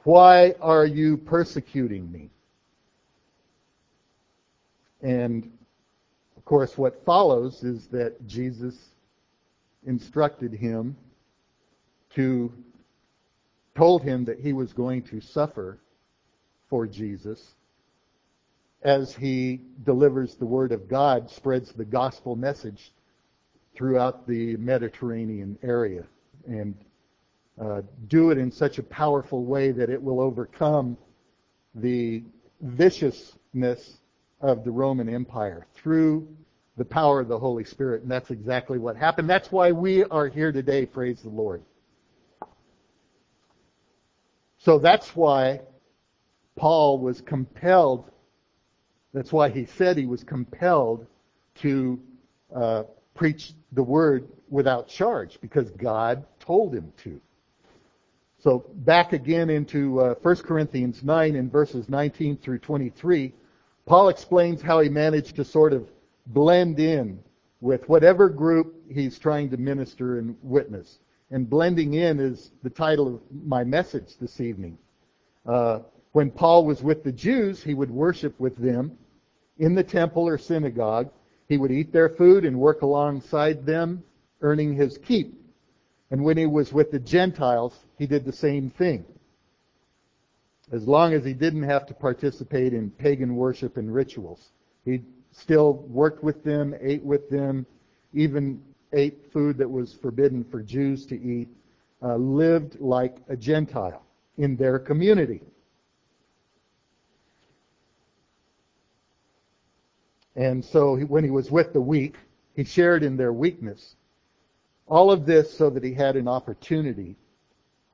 why 0.04 0.54
are 0.62 0.86
you 0.86 1.18
persecuting 1.18 2.10
me? 2.10 2.30
And 5.02 5.52
course, 6.50 6.76
what 6.76 7.04
follows 7.04 7.62
is 7.62 7.86
that 7.92 8.26
Jesus 8.26 8.76
instructed 9.86 10.52
him 10.52 10.96
to, 12.16 12.52
told 13.76 14.02
him 14.02 14.24
that 14.24 14.40
he 14.40 14.52
was 14.52 14.72
going 14.72 15.00
to 15.00 15.20
suffer 15.20 15.78
for 16.68 16.88
Jesus. 16.88 17.40
As 18.82 19.14
he 19.14 19.60
delivers 19.84 20.34
the 20.34 20.44
word 20.44 20.72
of 20.72 20.88
God, 20.88 21.30
spreads 21.30 21.72
the 21.72 21.84
gospel 21.84 22.34
message 22.34 22.90
throughout 23.76 24.26
the 24.26 24.56
Mediterranean 24.56 25.56
area. 25.62 26.02
And 26.48 26.74
uh, 27.62 27.82
do 28.08 28.32
it 28.32 28.38
in 28.38 28.50
such 28.50 28.78
a 28.78 28.82
powerful 28.82 29.44
way 29.44 29.70
that 29.70 29.88
it 29.88 30.02
will 30.02 30.18
overcome 30.20 30.96
the 31.76 32.24
viciousness 32.60 33.99
of 34.40 34.64
the 34.64 34.70
Roman 34.70 35.08
Empire 35.08 35.66
through 35.74 36.28
the 36.76 36.84
power 36.84 37.20
of 37.20 37.28
the 37.28 37.38
Holy 37.38 37.64
Spirit. 37.64 38.02
And 38.02 38.10
that's 38.10 38.30
exactly 38.30 38.78
what 38.78 38.96
happened. 38.96 39.28
That's 39.28 39.52
why 39.52 39.72
we 39.72 40.04
are 40.04 40.28
here 40.28 40.52
today, 40.52 40.86
praise 40.86 41.20
the 41.22 41.28
Lord. 41.28 41.62
So 44.58 44.78
that's 44.78 45.14
why 45.16 45.60
Paul 46.56 46.98
was 46.98 47.20
compelled, 47.22 48.10
that's 49.14 49.32
why 49.32 49.48
he 49.48 49.64
said 49.64 49.96
he 49.96 50.06
was 50.06 50.22
compelled 50.22 51.06
to 51.62 51.98
uh, 52.54 52.82
preach 53.14 53.52
the 53.72 53.82
word 53.82 54.28
without 54.50 54.88
charge, 54.88 55.38
because 55.40 55.70
God 55.70 56.24
told 56.38 56.74
him 56.74 56.92
to. 57.04 57.20
So 58.42 58.64
back 58.74 59.12
again 59.12 59.50
into 59.50 60.00
uh, 60.00 60.14
1 60.22 60.36
Corinthians 60.36 61.02
9 61.02 61.36
in 61.36 61.50
verses 61.50 61.88
19 61.88 62.38
through 62.38 62.58
23, 62.58 63.32
Paul 63.90 64.08
explains 64.08 64.62
how 64.62 64.78
he 64.78 64.88
managed 64.88 65.34
to 65.34 65.44
sort 65.44 65.72
of 65.72 65.90
blend 66.28 66.78
in 66.78 67.18
with 67.60 67.88
whatever 67.88 68.28
group 68.28 68.72
he's 68.88 69.18
trying 69.18 69.50
to 69.50 69.56
minister 69.56 70.20
and 70.20 70.36
witness. 70.44 71.00
And 71.32 71.50
blending 71.50 71.94
in 71.94 72.20
is 72.20 72.52
the 72.62 72.70
title 72.70 73.16
of 73.16 73.20
my 73.44 73.64
message 73.64 74.16
this 74.20 74.40
evening. 74.40 74.78
Uh, 75.44 75.80
when 76.12 76.30
Paul 76.30 76.66
was 76.66 76.84
with 76.84 77.02
the 77.02 77.10
Jews, 77.10 77.64
he 77.64 77.74
would 77.74 77.90
worship 77.90 78.38
with 78.38 78.54
them 78.54 78.96
in 79.58 79.74
the 79.74 79.82
temple 79.82 80.28
or 80.28 80.38
synagogue. 80.38 81.10
He 81.48 81.56
would 81.56 81.72
eat 81.72 81.92
their 81.92 82.10
food 82.10 82.44
and 82.44 82.60
work 82.60 82.82
alongside 82.82 83.66
them, 83.66 84.04
earning 84.40 84.76
his 84.76 84.98
keep. 84.98 85.34
And 86.12 86.22
when 86.22 86.36
he 86.36 86.46
was 86.46 86.72
with 86.72 86.92
the 86.92 87.00
Gentiles, 87.00 87.76
he 87.98 88.06
did 88.06 88.24
the 88.24 88.32
same 88.32 88.70
thing. 88.70 89.04
As 90.72 90.86
long 90.86 91.12
as 91.14 91.24
he 91.24 91.34
didn't 91.34 91.64
have 91.64 91.86
to 91.86 91.94
participate 91.94 92.72
in 92.74 92.90
pagan 92.90 93.34
worship 93.34 93.76
and 93.76 93.92
rituals. 93.92 94.50
He 94.84 95.02
still 95.32 95.74
worked 95.88 96.22
with 96.22 96.44
them, 96.44 96.74
ate 96.80 97.02
with 97.02 97.28
them, 97.28 97.66
even 98.12 98.62
ate 98.92 99.32
food 99.32 99.58
that 99.58 99.70
was 99.70 99.92
forbidden 99.92 100.44
for 100.44 100.62
Jews 100.62 101.06
to 101.06 101.20
eat, 101.20 101.48
uh, 102.02 102.16
lived 102.16 102.80
like 102.80 103.16
a 103.28 103.36
Gentile 103.36 104.02
in 104.38 104.56
their 104.56 104.78
community. 104.78 105.42
And 110.36 110.64
so 110.64 110.96
when 110.96 111.24
he 111.24 111.30
was 111.30 111.50
with 111.50 111.72
the 111.72 111.80
weak, 111.80 112.16
he 112.54 112.64
shared 112.64 113.02
in 113.02 113.16
their 113.16 113.32
weakness. 113.32 113.96
All 114.86 115.10
of 115.10 115.26
this 115.26 115.52
so 115.56 115.70
that 115.70 115.84
he 115.84 115.94
had 115.94 116.16
an 116.16 116.28
opportunity 116.28 117.16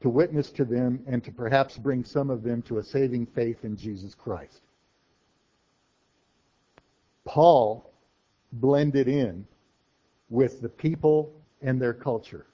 to 0.03 0.09
witness 0.09 0.51
to 0.53 0.65
them 0.65 1.03
and 1.07 1.25
to 1.25 1.33
perhaps 1.33 1.77
bring 1.79 2.05
some 2.05 2.31
of 2.31 2.43
them 2.43 2.63
to 2.63 2.79
a 2.79 2.83
saving 2.83 3.27
faith 3.27 3.65
in 3.65 3.77
Jesus 3.77 4.15
Christ. 4.15 4.61
Paul 7.25 7.91
blended 8.53 9.09
in 9.09 9.47
with 10.29 10.61
the 10.61 10.69
people 10.69 11.33
and 11.63 11.81
their 11.81 11.95
culture. 11.95 12.47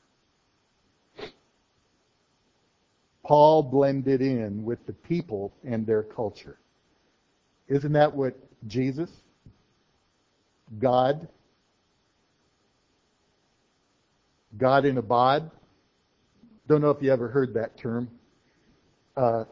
Paul 3.25 3.63
blended 3.63 4.21
in 4.21 4.65
with 4.65 4.85
the 4.87 4.93
people 4.93 5.53
and 5.65 5.87
their 5.87 6.03
culture. 6.03 6.59
Isn't 7.69 7.93
that 7.93 8.15
what 8.15 8.37
Jesus, 8.67 9.11
God, 10.79 11.29
God 14.59 14.85
in 14.85 14.99
a 14.99 15.03
bod, 15.03 15.51
don't 16.73 16.81
know 16.81 16.91
if 16.91 17.03
you 17.03 17.13
ever 17.13 17.29
heard 17.29 17.53
that 17.53 17.77
term. 17.77 18.09
Uh, 19.15 19.45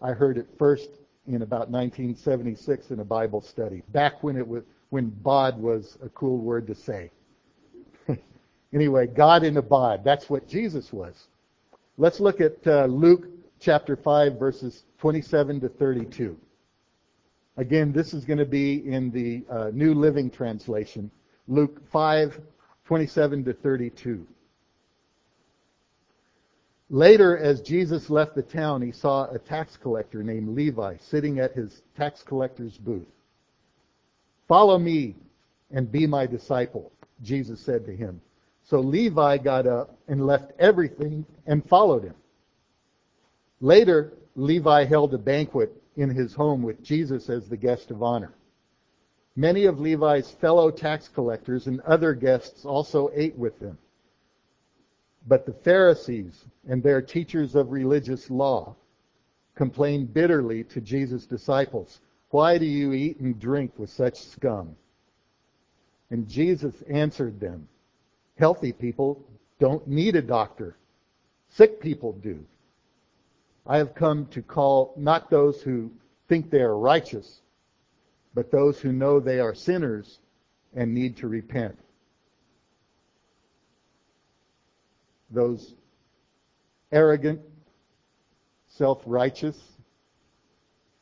I 0.00 0.12
heard 0.12 0.38
it 0.38 0.48
first 0.58 0.88
in 1.26 1.42
about 1.42 1.68
1976 1.68 2.90
in 2.90 3.00
a 3.00 3.04
Bible 3.04 3.42
study, 3.42 3.82
back 3.92 4.22
when 4.22 4.34
it 4.34 4.48
was 4.48 4.62
when 4.88 5.10
bod 5.10 5.60
was 5.60 5.98
a 6.02 6.08
cool 6.08 6.38
word 6.38 6.66
to 6.68 6.74
say. 6.74 7.10
anyway, 8.72 9.06
God 9.06 9.44
in 9.44 9.58
a 9.58 9.62
bod. 9.62 10.02
That's 10.02 10.30
what 10.30 10.48
Jesus 10.48 10.90
was. 10.90 11.26
Let's 11.98 12.18
look 12.18 12.40
at 12.40 12.66
uh, 12.66 12.86
Luke 12.86 13.26
chapter 13.60 13.94
5 13.94 14.38
verses 14.38 14.84
27 15.00 15.60
to 15.60 15.68
32. 15.68 16.34
Again, 17.58 17.92
this 17.92 18.14
is 18.14 18.24
going 18.24 18.38
to 18.38 18.46
be 18.46 18.90
in 18.90 19.10
the 19.10 19.44
uh, 19.52 19.70
New 19.74 19.92
Living 19.92 20.30
Translation. 20.30 21.10
Luke 21.46 21.82
5, 21.92 22.40
27 22.86 23.44
to 23.44 23.52
32. 23.52 24.26
Later, 26.90 27.36
as 27.36 27.60
Jesus 27.60 28.08
left 28.08 28.34
the 28.34 28.42
town, 28.42 28.80
he 28.80 28.92
saw 28.92 29.30
a 29.30 29.38
tax 29.38 29.76
collector 29.76 30.22
named 30.22 30.56
Levi 30.56 30.96
sitting 30.98 31.38
at 31.38 31.52
his 31.52 31.82
tax 31.96 32.22
collector's 32.22 32.78
booth. 32.78 33.06
Follow 34.46 34.78
me 34.78 35.14
and 35.70 35.92
be 35.92 36.06
my 36.06 36.26
disciple, 36.26 36.90
Jesus 37.22 37.60
said 37.60 37.84
to 37.84 37.94
him. 37.94 38.22
So 38.64 38.80
Levi 38.80 39.38
got 39.38 39.66
up 39.66 39.98
and 40.08 40.26
left 40.26 40.52
everything 40.58 41.26
and 41.46 41.66
followed 41.68 42.04
him. 42.04 42.14
Later, 43.60 44.12
Levi 44.34 44.84
held 44.84 45.12
a 45.12 45.18
banquet 45.18 45.74
in 45.96 46.08
his 46.08 46.32
home 46.32 46.62
with 46.62 46.82
Jesus 46.82 47.28
as 47.28 47.48
the 47.48 47.56
guest 47.56 47.90
of 47.90 48.02
honor. 48.02 48.32
Many 49.36 49.66
of 49.66 49.80
Levi's 49.80 50.30
fellow 50.40 50.70
tax 50.70 51.08
collectors 51.08 51.66
and 51.66 51.80
other 51.80 52.14
guests 52.14 52.64
also 52.64 53.10
ate 53.14 53.36
with 53.36 53.58
them. 53.58 53.78
But 55.26 55.46
the 55.46 55.52
Pharisees 55.52 56.44
and 56.68 56.82
their 56.82 57.02
teachers 57.02 57.54
of 57.54 57.72
religious 57.72 58.30
law 58.30 58.76
complained 59.54 60.14
bitterly 60.14 60.64
to 60.64 60.80
Jesus' 60.80 61.26
disciples, 61.26 62.00
Why 62.30 62.58
do 62.58 62.64
you 62.64 62.92
eat 62.92 63.18
and 63.20 63.38
drink 63.38 63.72
with 63.76 63.90
such 63.90 64.22
scum? 64.22 64.76
And 66.10 66.28
Jesus 66.28 66.74
answered 66.88 67.40
them, 67.40 67.68
Healthy 68.36 68.72
people 68.72 69.22
don't 69.58 69.86
need 69.88 70.14
a 70.14 70.22
doctor. 70.22 70.76
Sick 71.48 71.80
people 71.80 72.12
do. 72.12 72.44
I 73.66 73.78
have 73.78 73.94
come 73.94 74.26
to 74.26 74.40
call 74.40 74.94
not 74.96 75.28
those 75.28 75.60
who 75.60 75.90
think 76.28 76.50
they 76.50 76.62
are 76.62 76.78
righteous, 76.78 77.40
but 78.34 78.50
those 78.50 78.80
who 78.80 78.92
know 78.92 79.18
they 79.18 79.40
are 79.40 79.54
sinners 79.54 80.20
and 80.74 80.94
need 80.94 81.16
to 81.18 81.28
repent. 81.28 81.76
Those 85.30 85.74
arrogant, 86.92 87.40
self-righteous 88.68 89.58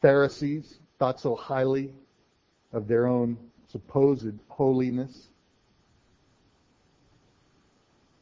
Pharisees 0.03 0.79
thought 0.99 1.21
so 1.21 1.35
highly 1.35 1.93
of 2.73 2.87
their 2.89 3.07
own 3.07 3.37
supposed 3.69 4.35
holiness. 4.49 5.29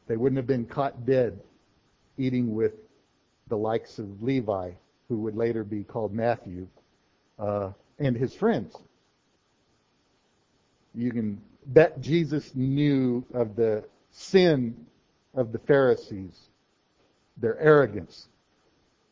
They 0.07 0.17
wouldn't 0.17 0.37
have 0.37 0.47
been 0.47 0.67
caught 0.67 1.07
dead 1.07 1.41
eating 2.17 2.55
with 2.55 2.73
the 3.49 3.57
likes 3.57 3.99
of 3.99 4.23
Levi, 4.23 4.73
who 5.09 5.19
would 5.19 5.37
later 5.37 5.65
be 5.65 5.83
called 5.83 6.13
Matthew, 6.13 6.69
uh, 7.39 7.73
and 7.99 8.17
his 8.17 8.35
friends. 8.35 8.75
You 10.95 11.11
can 11.11 11.41
bet 11.67 12.01
Jesus 12.01 12.55
knew 12.55 13.25
of 13.35 13.57
the 13.57 13.85
sin 14.11 14.87
of 15.35 15.53
the 15.53 15.59
Pharisees, 15.59 16.49
their 17.37 17.59
arrogance, 17.59 18.29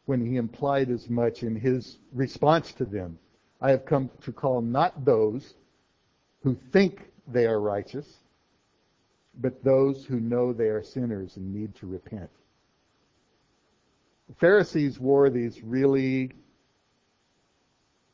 when 0.06 0.24
he 0.24 0.36
implied 0.36 0.90
as 0.90 1.08
much 1.08 1.42
in 1.42 1.56
his 1.56 1.98
response 2.12 2.72
to 2.74 2.84
them. 2.84 3.18
I 3.60 3.70
have 3.70 3.84
come 3.84 4.10
to 4.22 4.32
call 4.32 4.60
not 4.60 5.04
those 5.04 5.54
who 6.42 6.56
think 6.72 7.10
they 7.28 7.46
are 7.46 7.60
righteous, 7.60 8.06
but 9.40 9.62
those 9.62 10.04
who 10.04 10.20
know 10.20 10.52
they 10.52 10.68
are 10.68 10.82
sinners 10.82 11.36
and 11.36 11.54
need 11.54 11.74
to 11.76 11.86
repent. 11.86 12.30
The 14.28 14.34
Pharisees 14.34 14.98
wore 14.98 15.30
these 15.30 15.62
really 15.62 16.32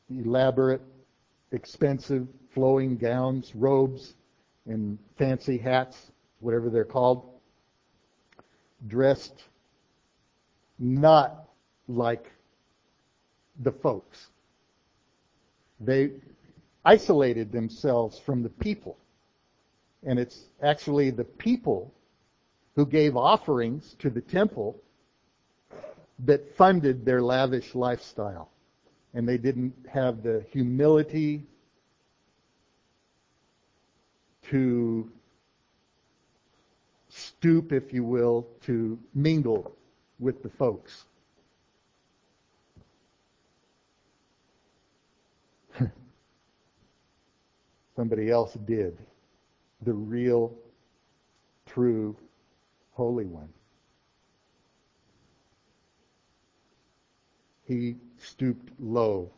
elaborate, 0.09 0.81
expensive, 1.51 2.27
flowing 2.53 2.97
gowns, 2.97 3.55
robes, 3.55 4.15
and 4.65 4.97
fancy 5.17 5.57
hats, 5.57 6.11
whatever 6.39 6.69
they're 6.69 6.85
called, 6.85 7.38
dressed 8.87 9.43
not 10.77 11.45
like 11.87 12.31
the 13.61 13.71
folks. 13.71 14.27
They 15.79 16.11
isolated 16.85 17.51
themselves 17.51 18.19
from 18.25 18.43
the 18.43 18.49
people. 18.49 18.97
And 20.05 20.17
it's 20.17 20.39
actually 20.63 21.11
the 21.11 21.25
people 21.25 21.93
who 22.75 22.85
gave 22.85 23.17
offerings 23.17 23.95
to 23.99 24.09
the 24.09 24.21
temple 24.21 24.77
that 26.25 26.55
funded 26.55 27.05
their 27.05 27.21
lavish 27.21 27.75
lifestyle. 27.75 28.49
And 29.13 29.27
they 29.27 29.37
didn't 29.37 29.73
have 29.91 30.23
the 30.23 30.45
humility 30.51 31.43
to 34.49 35.09
stoop, 37.39 37.71
if 37.71 37.93
you 37.93 38.03
will, 38.03 38.45
to 38.59 38.99
mingle 39.15 39.73
with 40.19 40.43
the 40.43 40.49
folks. 40.49 41.05
Somebody 47.95 48.29
else 48.29 48.57
did. 48.65 48.97
The 49.83 49.93
real, 49.93 50.53
true, 51.65 52.13
Holy 52.91 53.23
One. 53.23 53.47
He 57.65 57.95
stooped 58.17 58.69
low 58.81 59.31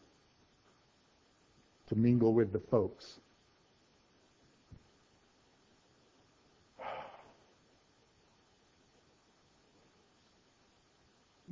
to 1.86 1.96
mingle 1.96 2.34
with 2.34 2.52
the 2.52 2.60
folks. 2.60 3.21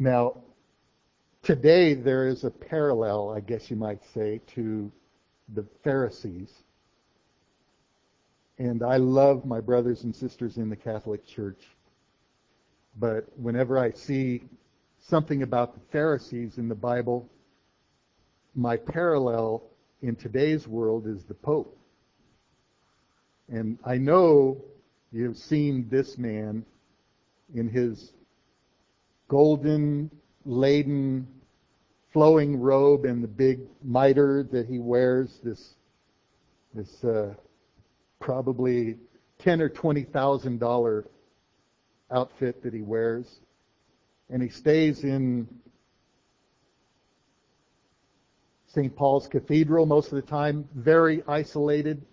Now, 0.01 0.37
today 1.43 1.93
there 1.93 2.25
is 2.25 2.45
a 2.45 2.49
parallel, 2.49 3.31
I 3.31 3.41
guess 3.41 3.69
you 3.69 3.75
might 3.75 3.99
say, 4.13 4.39
to 4.55 4.89
the 5.53 5.65
Pharisees. 5.83 6.49
And 8.57 8.81
I 8.81 8.95
love 8.95 9.45
my 9.45 9.59
brothers 9.59 10.05
and 10.05 10.15
sisters 10.15 10.55
in 10.55 10.69
the 10.69 10.75
Catholic 10.77 11.27
Church. 11.27 11.61
But 12.97 13.27
whenever 13.37 13.77
I 13.77 13.91
see 13.91 14.43
something 15.01 15.43
about 15.43 15.73
the 15.73 15.81
Pharisees 15.91 16.57
in 16.57 16.69
the 16.69 16.75
Bible, 16.75 17.29
my 18.55 18.77
parallel 18.77 19.63
in 20.01 20.15
today's 20.15 20.65
world 20.65 21.07
is 21.07 21.25
the 21.25 21.33
Pope. 21.33 21.77
And 23.49 23.77
I 23.83 23.97
know 23.97 24.63
you've 25.11 25.37
seen 25.37 25.89
this 25.89 26.17
man 26.17 26.65
in 27.53 27.67
his 27.67 28.13
golden 29.29 30.11
laden 30.43 31.25
flowing 32.11 32.59
robe 32.59 33.05
and 33.05 33.23
the 33.23 33.27
big 33.27 33.61
mitre 33.83 34.43
that 34.51 34.67
he 34.67 34.79
wears, 34.79 35.39
this 35.43 35.75
this 36.73 37.03
uh, 37.03 37.33
probably 38.19 38.97
ten 39.37 39.61
or 39.61 39.69
twenty 39.69 40.03
thousand 40.03 40.59
dollar 40.59 41.07
outfit 42.11 42.61
that 42.63 42.73
he 42.73 42.81
wears, 42.81 43.39
and 44.29 44.43
he 44.43 44.49
stays 44.49 45.03
in 45.03 45.47
St. 48.67 48.95
Paul's 48.95 49.27
Cathedral 49.27 49.85
most 49.85 50.11
of 50.11 50.15
the 50.15 50.21
time, 50.21 50.67
very 50.75 51.23
isolated 51.27 52.03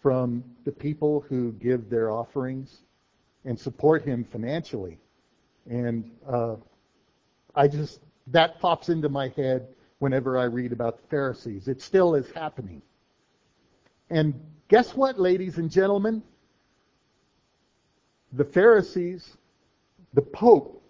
from 0.00 0.42
the 0.64 0.72
people 0.72 1.24
who 1.28 1.52
give 1.52 1.90
their 1.90 2.10
offerings 2.10 2.82
and 3.44 3.58
support 3.58 4.02
him 4.02 4.24
financially. 4.24 4.98
And 5.68 6.10
uh, 6.28 6.56
I 7.54 7.68
just, 7.68 8.00
that 8.28 8.60
pops 8.60 8.88
into 8.88 9.08
my 9.08 9.28
head 9.28 9.66
whenever 9.98 10.38
I 10.38 10.44
read 10.44 10.72
about 10.72 11.00
the 11.00 11.06
Pharisees. 11.08 11.68
It 11.68 11.80
still 11.80 12.14
is 12.14 12.30
happening. 12.32 12.82
And 14.10 14.34
guess 14.68 14.94
what, 14.94 15.18
ladies 15.18 15.58
and 15.58 15.70
gentlemen? 15.70 16.22
The 18.32 18.44
Pharisees, 18.44 19.36
the 20.14 20.22
Pope, 20.22 20.82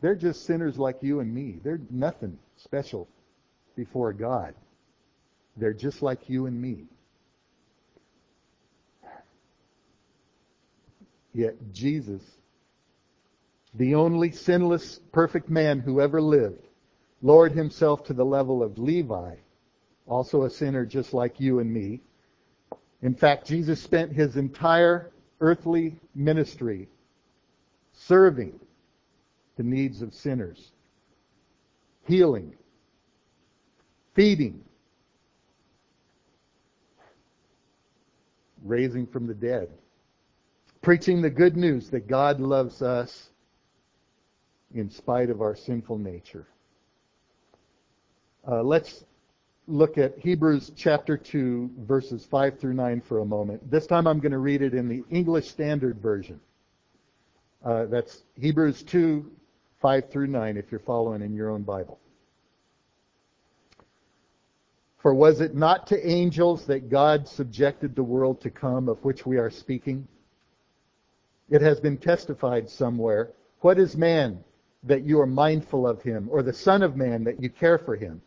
they're 0.00 0.14
just 0.14 0.44
sinners 0.44 0.78
like 0.78 0.96
you 1.02 1.20
and 1.20 1.32
me. 1.32 1.60
They're 1.62 1.80
nothing 1.90 2.38
special 2.56 3.08
before 3.76 4.12
God. 4.12 4.54
They're 5.56 5.72
just 5.72 6.02
like 6.02 6.28
you 6.28 6.46
and 6.46 6.60
me. 6.60 6.86
Yet 11.34 11.56
Jesus, 11.72 12.22
the 13.74 13.94
only 13.94 14.30
sinless, 14.30 14.98
perfect 15.12 15.48
man 15.48 15.80
who 15.80 16.00
ever 16.00 16.20
lived, 16.20 16.66
lowered 17.22 17.52
himself 17.52 18.04
to 18.04 18.12
the 18.12 18.24
level 18.24 18.62
of 18.62 18.78
Levi, 18.78 19.36
also 20.06 20.44
a 20.44 20.50
sinner 20.50 20.86
just 20.86 21.12
like 21.12 21.40
you 21.40 21.58
and 21.58 21.72
me. 21.72 22.00
In 23.02 23.14
fact, 23.14 23.46
Jesus 23.46 23.80
spent 23.80 24.12
his 24.12 24.36
entire 24.36 25.10
earthly 25.40 25.98
ministry 26.14 26.88
serving 27.92 28.58
the 29.56 29.62
needs 29.62 30.02
of 30.02 30.14
sinners, 30.14 30.72
healing, 32.06 32.54
feeding, 34.14 34.64
raising 38.64 39.06
from 39.06 39.26
the 39.26 39.34
dead 39.34 39.68
preaching 40.82 41.22
the 41.22 41.30
good 41.30 41.56
news 41.56 41.90
that 41.90 42.06
God 42.06 42.40
loves 42.40 42.82
us 42.82 43.30
in 44.74 44.90
spite 44.90 45.30
of 45.30 45.40
our 45.40 45.56
sinful 45.56 45.98
nature. 45.98 46.46
Uh, 48.46 48.62
let's 48.62 49.04
look 49.66 49.98
at 49.98 50.18
Hebrews 50.18 50.72
chapter 50.76 51.16
2, 51.16 51.70
verses 51.80 52.26
5 52.30 52.58
through 52.58 52.74
9 52.74 53.02
for 53.02 53.18
a 53.18 53.24
moment. 53.24 53.70
This 53.70 53.86
time 53.86 54.06
I'm 54.06 54.20
going 54.20 54.32
to 54.32 54.38
read 54.38 54.62
it 54.62 54.74
in 54.74 54.88
the 54.88 55.04
English 55.10 55.48
Standard 55.48 56.00
Version. 56.00 56.40
Uh, 57.64 57.86
that's 57.86 58.22
Hebrews 58.40 58.82
2, 58.84 59.30
5 59.82 60.10
through 60.10 60.28
9, 60.28 60.56
if 60.56 60.70
you're 60.70 60.80
following 60.80 61.22
in 61.22 61.34
your 61.34 61.50
own 61.50 61.62
Bible. 61.62 61.98
For 65.02 65.14
was 65.14 65.40
it 65.40 65.54
not 65.54 65.86
to 65.88 66.08
angels 66.08 66.66
that 66.66 66.88
God 66.88 67.28
subjected 67.28 67.94
the 67.94 68.02
world 68.02 68.40
to 68.40 68.50
come 68.50 68.88
of 68.88 69.04
which 69.04 69.26
we 69.26 69.36
are 69.36 69.50
speaking? 69.50 70.08
It 71.50 71.62
has 71.62 71.80
been 71.80 71.96
testified 71.96 72.68
somewhere. 72.68 73.32
What 73.60 73.78
is 73.78 73.96
man 73.96 74.44
that 74.84 75.04
you 75.04 75.20
are 75.20 75.26
mindful 75.26 75.86
of 75.86 76.02
him, 76.02 76.28
or 76.30 76.42
the 76.42 76.52
Son 76.52 76.82
of 76.82 76.96
Man 76.96 77.24
that 77.24 77.42
you 77.42 77.48
care 77.48 77.78
for 77.78 77.96
him? 77.96 78.20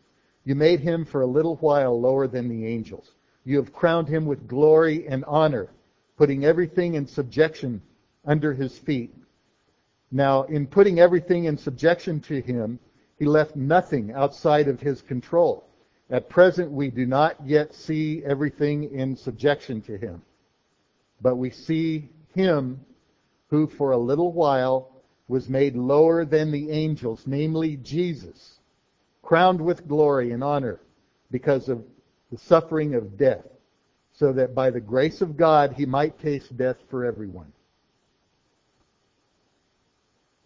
You 0.44 0.54
made 0.54 0.80
him 0.80 1.04
for 1.04 1.22
a 1.22 1.26
little 1.26 1.56
while 1.56 1.98
lower 2.00 2.26
than 2.26 2.48
the 2.48 2.66
angels. 2.66 3.12
You 3.44 3.56
have 3.58 3.72
crowned 3.72 4.08
him 4.08 4.26
with 4.26 4.48
glory 4.48 5.06
and 5.06 5.24
honor, 5.26 5.70
putting 6.16 6.44
everything 6.44 6.94
in 6.94 7.06
subjection 7.06 7.80
under 8.24 8.52
his 8.52 8.78
feet. 8.78 9.14
Now, 10.10 10.42
in 10.44 10.66
putting 10.66 11.00
everything 11.00 11.44
in 11.44 11.56
subjection 11.56 12.20
to 12.22 12.40
him, 12.40 12.78
he 13.18 13.24
left 13.24 13.56
nothing 13.56 14.12
outside 14.12 14.68
of 14.68 14.80
his 14.80 15.00
control. 15.00 15.64
At 16.10 16.28
present, 16.28 16.70
we 16.70 16.90
do 16.90 17.06
not 17.06 17.36
yet 17.46 17.72
see 17.72 18.22
everything 18.24 18.92
in 18.92 19.16
subjection 19.16 19.80
to 19.82 19.96
him, 19.96 20.22
but 21.22 21.36
we 21.36 21.50
see 21.50 22.10
him 22.34 22.80
who 23.52 23.66
for 23.66 23.92
a 23.92 23.98
little 23.98 24.32
while 24.32 24.88
was 25.28 25.46
made 25.46 25.76
lower 25.76 26.24
than 26.24 26.50
the 26.50 26.70
angels, 26.70 27.24
namely 27.26 27.76
Jesus, 27.76 28.58
crowned 29.20 29.60
with 29.60 29.86
glory 29.86 30.32
and 30.32 30.42
honor 30.42 30.80
because 31.30 31.68
of 31.68 31.84
the 32.30 32.38
suffering 32.38 32.94
of 32.94 33.18
death, 33.18 33.44
so 34.14 34.32
that 34.32 34.54
by 34.54 34.70
the 34.70 34.80
grace 34.80 35.20
of 35.20 35.36
God 35.36 35.74
he 35.74 35.84
might 35.84 36.18
taste 36.18 36.56
death 36.56 36.78
for 36.88 37.04
everyone. 37.04 37.52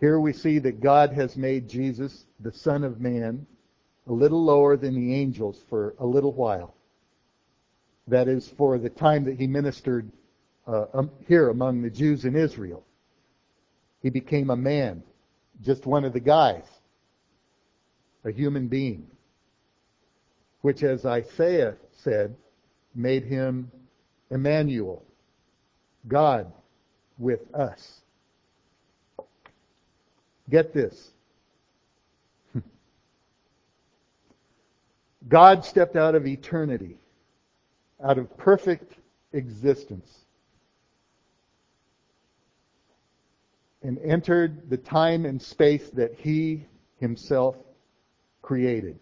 Here 0.01 0.19
we 0.19 0.33
see 0.33 0.59
that 0.59 0.81
God 0.81 1.13
has 1.13 1.37
made 1.37 1.69
Jesus, 1.69 2.25
the 2.41 2.51
Son 2.51 2.83
of 2.83 3.01
Man, 3.01 3.47
a 4.09 4.13
little 4.13 4.43
lower 4.45 4.77
than 4.77 4.97
the 4.97 5.15
angels 5.15 5.63
for 5.71 5.95
a 6.01 6.07
little 6.07 6.33
while. 6.33 6.75
That 8.09 8.27
is, 8.27 8.49
for 8.59 8.79
the 8.79 8.91
time 8.91 9.23
that 9.27 9.39
he 9.39 9.47
ministered 9.47 10.11
uh, 10.67 10.87
um, 10.93 11.11
here 11.29 11.51
among 11.51 11.83
the 11.83 11.91
Jews 11.91 12.25
in 12.25 12.35
Israel. 12.35 12.83
He 14.07 14.11
became 14.11 14.51
a 14.51 14.57
man, 14.57 15.03
just 15.65 15.85
one 15.85 16.05
of 16.05 16.13
the 16.13 16.21
guys, 16.21 16.63
a 18.25 18.31
human 18.31 18.69
being, 18.69 19.05
which, 20.61 20.85
as 20.85 21.05
Isaiah 21.05 21.75
said, 21.91 22.37
made 22.95 23.25
him 23.25 23.69
Emmanuel, 24.31 25.03
God 26.07 26.53
with 27.19 27.53
us. 27.53 28.03
Get 30.51 30.73
this. 30.73 31.11
God 35.29 35.65
stepped 35.65 35.97
out 35.97 36.15
of 36.15 36.29
eternity, 36.29 36.97
out 38.05 38.19
of 38.19 38.39
perfect 38.39 39.01
existence, 39.33 40.26
and 43.87 43.99
entered 43.99 44.69
the 44.69 44.77
time 44.77 45.25
and 45.25 45.41
space 45.41 45.89
that 45.91 46.15
He 46.19 46.67
Himself 46.99 47.57
created. 48.43 48.99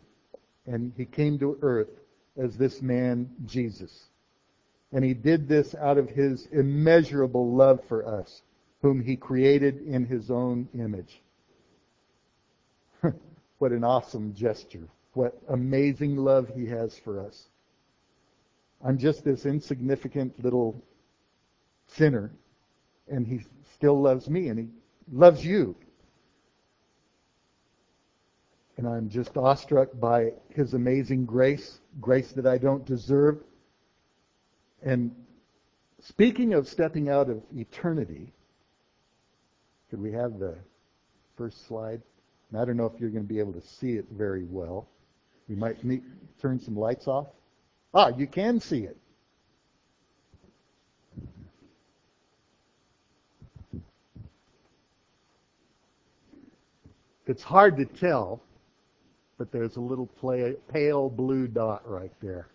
And 0.66 0.92
He 0.97 1.05
came 1.05 1.38
to 1.38 1.59
earth 1.62 1.90
as 2.37 2.57
this 2.57 2.83
man, 2.83 3.31
Jesus. 3.47 4.07
And 4.92 5.05
He 5.05 5.14
did 5.14 5.49
this 5.49 5.75
out 5.75 5.99
of 5.99 6.09
His 6.09 6.47
immeasurable 6.53 7.53
love 7.53 7.81
for 7.88 8.07
us, 8.07 8.42
whom 8.83 9.03
He 9.03 9.16
created 9.16 9.87
in 9.87 10.05
His 10.07 10.31
own 10.31 10.68
image. 10.75 11.20
what 13.59 13.73
an 13.73 13.85
awesome 13.85 14.35
gesture 14.35 14.88
what 15.14 15.40
amazing 15.49 16.16
love 16.16 16.51
he 16.55 16.66
has 16.66 16.99
for 16.99 17.20
us. 17.20 17.49
I'm 18.85 18.99
just 18.99 19.25
this 19.25 19.47
insignificant 19.47 20.42
little 20.44 20.83
sinner, 21.87 22.33
and 23.09 23.27
he 23.27 23.40
still 23.85 24.01
loves 24.01 24.31
me, 24.31 24.49
and 24.49 24.59
he 24.59 24.66
loves 25.12 25.44
you. 25.44 25.77
And 28.79 28.88
I'm 28.88 29.11
just 29.11 29.37
awestruck 29.37 29.90
by 30.01 30.33
his 30.49 30.73
amazing 30.73 31.27
grace, 31.27 31.81
grace 32.01 32.33
that 32.33 32.47
I 32.47 32.57
don't 32.57 32.87
deserve. 32.87 33.40
And 34.83 35.14
speaking 36.01 36.55
of 36.55 36.66
stepping 36.66 37.11
out 37.11 37.29
of 37.29 37.42
eternity, 37.55 38.33
could 39.90 40.01
we 40.01 40.12
have 40.12 40.38
the 40.38 40.55
first 41.37 41.68
slide? 41.68 42.01
And 42.51 42.59
I 42.59 42.64
don't 42.64 42.79
know 42.79 42.87
if 42.87 42.99
you're 42.99 43.11
going 43.11 43.25
to 43.25 43.29
be 43.29 43.38
able 43.38 43.53
to 43.53 43.61
see 43.61 43.99
it 43.99 44.07
very 44.11 44.44
well. 44.44 44.88
We 45.47 45.57
might 45.57 45.85
need, 45.85 46.05
turn 46.40 46.59
some 46.59 46.75
lights 46.75 47.07
off. 47.07 47.27
Ah, 47.92 48.12
you 48.16 48.27
can 48.27 48.61
see 48.61 48.85
it. 48.85 48.97
It's 57.27 57.43
hard 57.43 57.77
to 57.79 57.87
tell, 57.87 58.43
but 59.39 59.51
there's 59.51 59.77
a 59.77 59.81
little 59.81 60.07
play, 60.07 60.55
pale 60.73 61.09
blue 61.09 61.47
dot 61.47 61.89
right 61.89 62.13
there. 62.21 62.49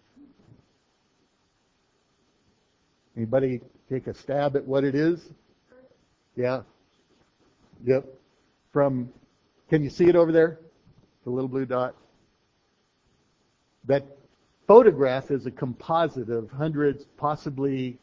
Anybody 3.18 3.62
take 3.90 4.08
a 4.08 4.14
stab 4.14 4.56
at 4.56 4.66
what 4.66 4.84
it 4.84 4.94
is? 4.94 5.30
Yeah. 6.36 6.62
Yep. 7.86 8.06
From, 8.72 9.12
can 9.70 9.84
you 9.84 9.90
see 9.90 10.06
it 10.06 10.16
over 10.16 10.32
there? 10.32 10.60
The 11.24 11.32
little 11.32 11.50
blue 11.50 11.66
dot? 11.66 11.96
That 13.86 14.06
photograph 14.68 15.32
is 15.32 15.48
a 15.48 15.52
composite 15.52 16.30
of 16.30 16.52
hundreds, 16.52 17.06
possibly 17.18 17.98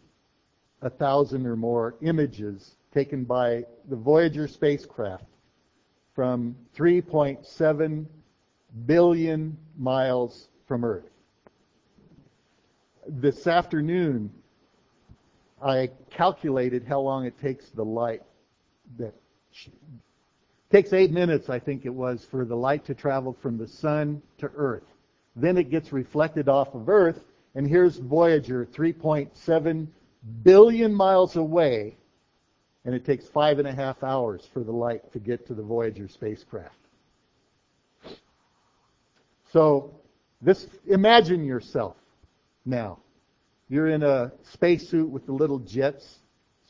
a 0.83 0.91
thousand 0.91 1.47
or 1.47 1.55
more 1.55 1.95
images 2.03 2.75
taken 2.93 3.23
by 3.23 3.65
the 3.89 3.97
Voyager 3.97 4.49
spacecraft 4.49 5.25
from 6.17 6.57
3.7 6.75 8.07
billion 8.87 9.57
miles 9.79 10.49
from 10.67 10.83
Earth. 10.83 11.11
This 13.07 13.47
afternoon, 13.47 14.33
I 15.63 15.91
calculated 16.11 16.85
how 16.89 17.01
long 17.01 17.27
it 17.27 17.39
takes 17.39 17.69
the 17.69 17.85
light 17.85 18.23
that 18.99 19.15
takes 20.73 20.95
eight 20.95 21.13
minutes, 21.13 21.51
I 21.51 21.59
think 21.59 21.85
it 21.85 21.95
was, 21.95 22.25
for 22.31 22.47
the 22.47 22.57
light 22.57 22.87
to 22.87 22.95
travel 22.95 23.37
from 23.43 23.59
the 23.59 23.69
sun 23.69 24.23
to 24.39 24.51
Earth. 24.57 24.85
Then 25.37 25.59
it 25.59 25.71
gets 25.71 25.93
reflected 25.93 26.49
off 26.49 26.75
of 26.75 26.89
Earth, 26.89 27.21
and 27.55 27.69
here's 27.69 27.99
Voyager 27.99 28.67
3.7 28.75 29.87
billion 30.43 30.95
miles 30.95 31.37
away, 31.37 31.99
and 32.87 32.95
it 32.95 33.05
takes 33.05 33.29
five 33.29 33.59
and 33.59 33.69
a 33.69 33.75
half 33.75 34.03
hours 34.03 34.49
for 34.55 34.61
the 34.61 34.73
light 34.73 35.13
to 35.13 35.19
get 35.19 35.47
to 35.49 35.55
the 35.55 35.63
Voyager 35.63 36.09
spacecraft. 36.09 36.75
So, 39.53 39.95
this, 40.41 40.67
imagine 40.87 41.45
yourself 41.45 41.97
now. 42.65 42.99
You're 43.69 43.89
in 43.89 44.03
a 44.03 44.33
spacesuit 44.43 45.11
with 45.11 45.27
the 45.27 45.33
little 45.33 45.59
jets, 45.59 46.21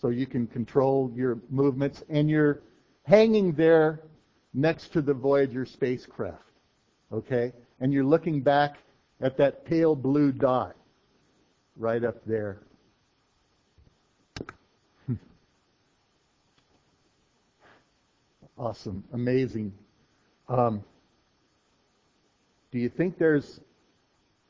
so 0.00 0.08
you 0.08 0.26
can 0.26 0.48
control 0.48 1.12
your 1.14 1.38
movements, 1.50 2.02
and 2.08 2.28
you're 2.28 2.62
hanging 3.04 3.52
there 3.52 4.00
next 4.54 4.92
to 4.94 5.02
the 5.02 5.14
Voyager 5.14 5.64
spacecraft. 5.64 6.42
Okay? 7.12 7.52
and 7.80 7.92
you're 7.92 8.04
looking 8.04 8.40
back 8.40 8.76
at 9.20 9.36
that 9.36 9.64
pale 9.64 9.94
blue 9.94 10.32
dot 10.32 10.76
right 11.76 12.04
up 12.04 12.16
there. 12.26 12.58
Awesome, 18.58 19.04
amazing. 19.12 19.72
Um, 20.48 20.82
do 22.70 22.78
you 22.78 22.88
think 22.88 23.18
there's 23.18 23.60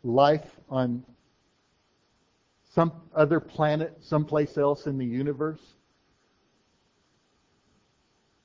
life 0.03 0.47
on 0.69 1.05
some 2.75 2.93
other 3.15 3.41
planet, 3.41 3.97
someplace 4.01 4.59
else 4.59 4.87
in 4.87 4.99
the 4.99 5.07
universe? 5.07 5.61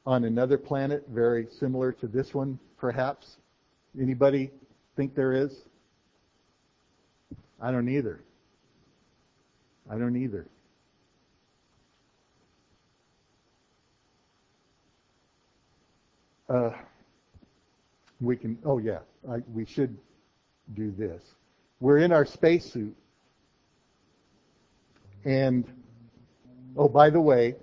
On 0.05 0.23
another 0.23 0.57
planet, 0.57 1.05
very 1.09 1.47
similar 1.59 1.91
to 1.91 2.07
this 2.07 2.33
one, 2.33 2.57
perhaps? 2.77 3.37
Anybody 3.99 4.49
think 4.95 5.15
there 5.15 5.33
is? 5.33 5.65
I 7.61 7.71
don't 7.71 7.89
either. 7.89 8.21
I 9.89 9.97
don't 9.97 10.15
either. 10.15 10.47
Uh, 16.51 16.71
we 18.19 18.35
can, 18.35 18.57
oh 18.65 18.77
yeah, 18.77 18.99
I, 19.29 19.37
we 19.53 19.65
should 19.65 19.97
do 20.73 20.91
this. 20.91 21.23
We're 21.79 21.99
in 21.99 22.11
our 22.11 22.25
spacesuit. 22.25 22.93
And, 25.23 25.63
oh, 26.75 26.89
by 26.89 27.09
the 27.09 27.21
way, 27.21 27.55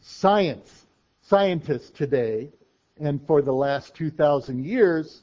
science, 0.00 0.86
scientists 1.22 1.90
today, 1.90 2.48
and 3.00 3.20
for 3.26 3.42
the 3.42 3.52
last 3.52 3.96
2,000 3.96 4.64
years, 4.64 5.22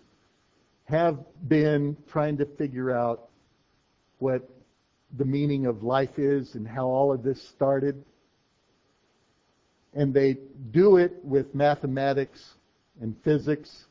have 0.84 1.19
been 1.48 1.96
trying 2.12 2.36
to 2.38 2.46
figure 2.46 2.91
out 2.91 3.30
what 4.19 4.50
the 5.17 5.26
meaning 5.26 5.67
of 5.67 5.84
life 5.84 6.19
is 6.19 6.56
and 6.56 6.67
how 6.67 6.88
all 6.88 7.13
of 7.13 7.24
this 7.24 7.41
started. 7.41 8.04
And 9.93 10.13
they 10.13 10.38
do 10.72 10.98
it 10.98 11.13
with 11.24 11.56
mathematics 11.56 12.56
and 13.01 13.15
physics 13.23 13.86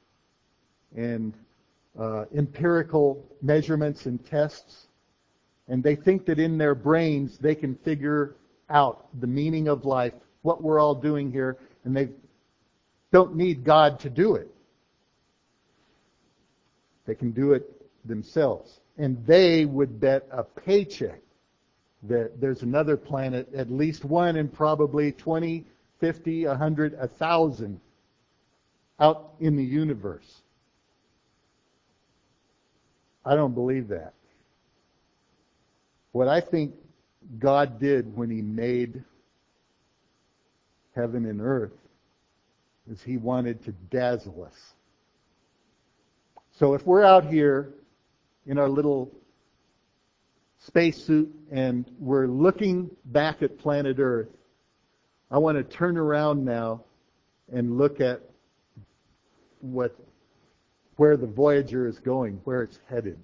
and 0.97 1.35
uh, 1.99 2.25
empirical 2.37 3.25
measurements 3.41 4.07
and 4.07 4.25
tests. 4.27 4.87
And 5.69 5.83
they 5.83 5.97
think 5.97 6.27
that 6.27 6.39
in 6.39 6.59
their 6.59 6.75
brains 6.75 7.39
they 7.39 7.55
can 7.55 7.77
figure 7.77 8.37
out 8.71 9.09
the 9.21 9.27
meaning 9.27 9.69
of 9.69 9.85
life, 9.85 10.15
what 10.43 10.63
we're 10.63 10.81
all 10.81 10.95
doing 10.95 11.31
here, 11.31 11.59
and 11.85 11.97
they 11.97 12.09
don't 13.13 13.37
need 13.37 13.65
God 13.65 14.01
to 14.01 14.11
do 14.11 14.35
it. 14.37 14.49
They 17.07 17.15
can 17.15 17.33
do 17.33 17.53
it 17.53 17.69
themselves. 18.07 18.81
And 18.99 19.25
they 19.27 19.65
would 19.65 20.01
bet 20.01 20.27
a 20.31 20.43
paycheck 20.43 21.21
that 22.05 22.41
there's 22.41 22.63
another 22.63 22.97
planet, 22.97 23.53
at 23.55 23.71
least 23.71 24.05
one 24.05 24.37
and 24.37 24.53
probably 24.53 25.13
20, 25.13 25.65
50, 26.01 26.47
100, 26.47 26.99
1,000 26.99 27.81
out 29.03 29.35
in 29.41 29.57
the 29.57 29.65
universe. 29.65 30.43
I 33.25 33.35
don't 33.35 33.53
believe 33.53 33.89
that. 33.89 34.15
What 36.13 36.29
I 36.29 36.41
think 36.41 36.75
God 37.41 37.81
did 37.81 38.17
when 38.17 38.31
He 38.31 38.43
made 38.43 39.03
heaven 40.95 41.27
and 41.27 41.41
earth 41.41 41.73
is 42.91 43.03
He 43.03 43.17
wanted 43.17 43.65
to 43.65 43.73
dazzle 43.91 44.45
us. 44.45 44.75
So 46.53 46.75
if 46.75 46.87
we're 46.87 47.03
out 47.03 47.25
here 47.25 47.71
in 48.47 48.57
our 48.57 48.69
little 48.69 49.11
spacesuit 50.59 51.33
and 51.51 51.91
we're 51.99 52.29
looking 52.29 52.89
back 53.07 53.43
at 53.43 53.59
planet 53.59 53.97
Earth, 53.99 54.29
I 55.31 55.39
want 55.39 55.57
to 55.59 55.65
turn 55.65 55.97
around 55.97 56.45
now 56.45 56.85
and 57.53 57.79
look 57.79 58.01
at 58.01 58.21
what 59.63 59.97
where 60.97 61.17
the 61.17 61.27
Voyager 61.27 61.87
is 61.87 61.99
going, 61.99 62.41
where 62.45 62.63
it's 62.63 62.79
headed. 62.89 63.19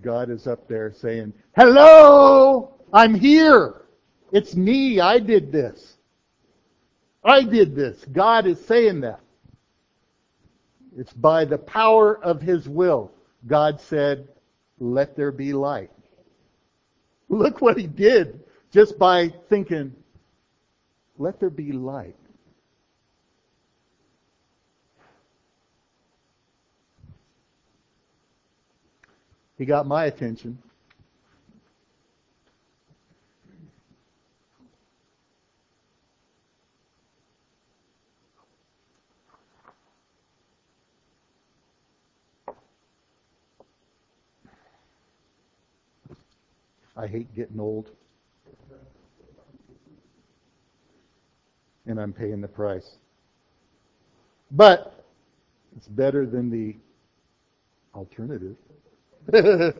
God 0.00 0.30
is 0.30 0.46
up 0.46 0.66
there 0.66 0.92
saying, 0.92 1.32
Hello! 1.54 2.74
I'm 2.92 3.14
here! 3.14 3.82
It's 4.32 4.56
me. 4.56 4.98
I 4.98 5.18
did 5.18 5.52
this. 5.52 5.96
I 7.22 7.44
did 7.44 7.76
this. 7.76 8.04
God 8.12 8.46
is 8.46 8.64
saying 8.64 9.02
that. 9.02 9.20
It's 10.96 11.12
by 11.12 11.44
the 11.44 11.58
power 11.58 12.22
of 12.24 12.40
His 12.40 12.68
will. 12.68 13.12
God 13.46 13.80
said, 13.80 14.28
let 14.82 15.16
there 15.16 15.32
be 15.32 15.52
light. 15.52 15.90
Look 17.28 17.60
what 17.60 17.78
He 17.78 17.86
did 17.86 18.40
just 18.72 18.98
by 18.98 19.32
thinking, 19.48 19.94
let 21.18 21.38
there 21.40 21.50
be 21.50 21.72
light. 21.72 22.16
He 29.58 29.64
got 29.64 29.86
my 29.86 30.06
attention. 30.06 30.58
I 46.96 47.06
hate 47.06 47.34
getting 47.34 47.58
old. 47.58 47.90
And 51.86 52.00
I'm 52.00 52.12
paying 52.12 52.40
the 52.40 52.48
price. 52.48 52.96
But 54.50 55.04
it's 55.76 55.88
better 55.88 56.26
than 56.26 56.50
the 56.50 56.76
alternative. 57.94 58.56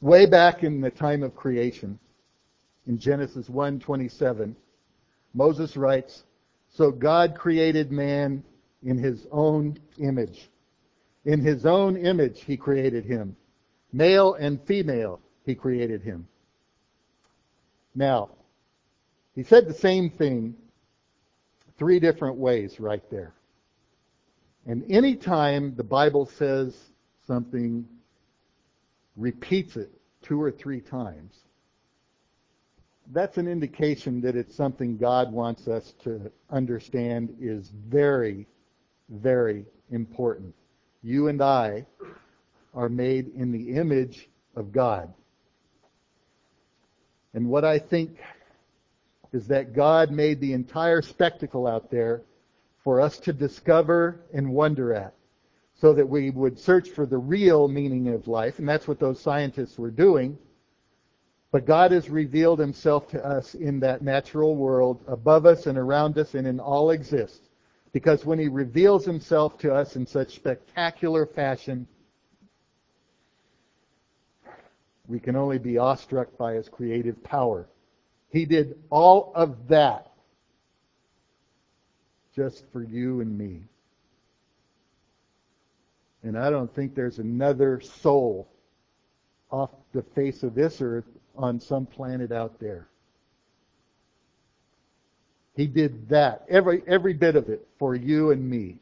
Way 0.00 0.26
back 0.26 0.64
in 0.64 0.80
the 0.80 0.90
time 0.90 1.22
of 1.22 1.34
creation, 1.34 1.98
in 2.86 2.98
Genesis 2.98 3.48
1:27, 3.48 4.54
Moses 5.32 5.76
writes, 5.76 6.24
"So 6.68 6.90
God 6.90 7.36
created 7.36 7.92
man 7.92 8.42
in 8.82 8.98
his 8.98 9.26
own 9.30 9.78
image. 9.98 10.50
In 11.24 11.40
his 11.40 11.64
own 11.66 11.96
image 11.96 12.42
he 12.42 12.56
created 12.56 13.04
him. 13.04 13.36
Male 13.92 14.34
and 14.34 14.60
female, 14.62 15.20
he 15.44 15.54
created 15.54 16.02
him. 16.02 16.26
Now, 17.94 18.30
he 19.34 19.42
said 19.42 19.66
the 19.66 19.74
same 19.74 20.10
thing 20.10 20.54
three 21.78 21.98
different 21.98 22.36
ways 22.36 22.78
right 22.78 23.02
there. 23.10 23.32
And 24.66 24.88
anytime 24.90 25.74
the 25.74 25.84
Bible 25.84 26.26
says 26.26 26.76
something, 27.26 27.86
repeats 29.16 29.76
it 29.76 29.90
two 30.22 30.40
or 30.40 30.50
three 30.50 30.80
times, 30.80 31.34
that's 33.12 33.36
an 33.38 33.48
indication 33.48 34.20
that 34.20 34.36
it's 34.36 34.54
something 34.54 34.96
God 34.96 35.32
wants 35.32 35.66
us 35.66 35.92
to 36.04 36.30
understand 36.50 37.34
is 37.40 37.70
very, 37.88 38.46
very 39.08 39.64
important. 39.90 40.54
You 41.02 41.28
and 41.28 41.42
I 41.42 41.84
are 42.74 42.88
made 42.88 43.32
in 43.34 43.50
the 43.50 43.76
image 43.76 44.28
of 44.54 44.72
God. 44.72 45.12
And 47.34 47.48
what 47.48 47.64
I 47.64 47.78
think 47.78 48.18
is 49.32 49.46
that 49.48 49.74
God 49.74 50.10
made 50.10 50.40
the 50.40 50.52
entire 50.52 51.02
spectacle 51.02 51.66
out 51.66 51.90
there 51.90 52.22
for 52.84 53.00
us 53.00 53.18
to 53.20 53.32
discover 53.32 54.20
and 54.32 54.52
wonder 54.52 54.92
at 54.92 55.14
so 55.80 55.92
that 55.92 56.08
we 56.08 56.30
would 56.30 56.58
search 56.58 56.90
for 56.90 57.06
the 57.06 57.18
real 57.18 57.66
meaning 57.66 58.08
of 58.08 58.28
life. 58.28 58.58
And 58.58 58.68
that's 58.68 58.86
what 58.86 59.00
those 59.00 59.20
scientists 59.20 59.78
were 59.78 59.90
doing. 59.90 60.38
But 61.50 61.66
God 61.66 61.92
has 61.92 62.08
revealed 62.08 62.58
himself 62.58 63.08
to 63.08 63.24
us 63.24 63.54
in 63.54 63.80
that 63.80 64.02
natural 64.02 64.54
world 64.54 65.02
above 65.06 65.44
us 65.44 65.66
and 65.66 65.76
around 65.76 66.16
us 66.18 66.34
and 66.34 66.46
in 66.46 66.60
all 66.60 66.90
exists. 66.90 67.48
Because 67.92 68.24
when 68.24 68.38
he 68.38 68.48
reveals 68.48 69.04
himself 69.04 69.58
to 69.58 69.74
us 69.74 69.96
in 69.96 70.06
such 70.06 70.34
spectacular 70.34 71.26
fashion, 71.26 71.86
we 75.08 75.20
can 75.20 75.36
only 75.36 75.58
be 75.58 75.78
awestruck 75.78 76.36
by 76.38 76.54
his 76.54 76.68
creative 76.68 77.22
power. 77.22 77.66
He 78.32 78.46
did 78.46 78.78
all 78.88 79.30
of 79.34 79.68
that 79.68 80.10
just 82.34 82.64
for 82.72 82.82
you 82.82 83.20
and 83.20 83.36
me. 83.36 83.60
And 86.22 86.38
I 86.38 86.48
don't 86.48 86.74
think 86.74 86.94
there's 86.94 87.18
another 87.18 87.80
soul 87.80 88.48
off 89.50 89.70
the 89.92 90.02
face 90.02 90.42
of 90.42 90.54
this 90.54 90.80
earth 90.80 91.04
on 91.36 91.60
some 91.60 91.84
planet 91.84 92.32
out 92.32 92.58
there. 92.58 92.88
He 95.54 95.66
did 95.66 96.08
that, 96.08 96.46
every, 96.48 96.82
every 96.86 97.12
bit 97.12 97.36
of 97.36 97.50
it 97.50 97.68
for 97.78 97.94
you 97.94 98.30
and 98.30 98.48
me. 98.48 98.78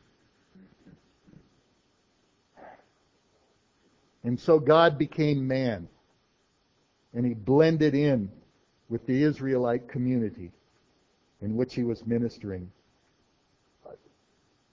And 4.23 4.39
so 4.39 4.61
God 4.61 4.97
became 4.97 5.49
man 5.49 5.89
and 7.13 7.27
he 7.27 7.35
blended 7.35 7.97
in 7.97 8.31
with 8.91 9.07
the 9.07 9.23
Israelite 9.23 9.89
community 9.89 10.53
in 11.41 11.57
which 11.57 11.75
he 11.75 11.85
was 11.85 12.05
ministering. 12.05 12.71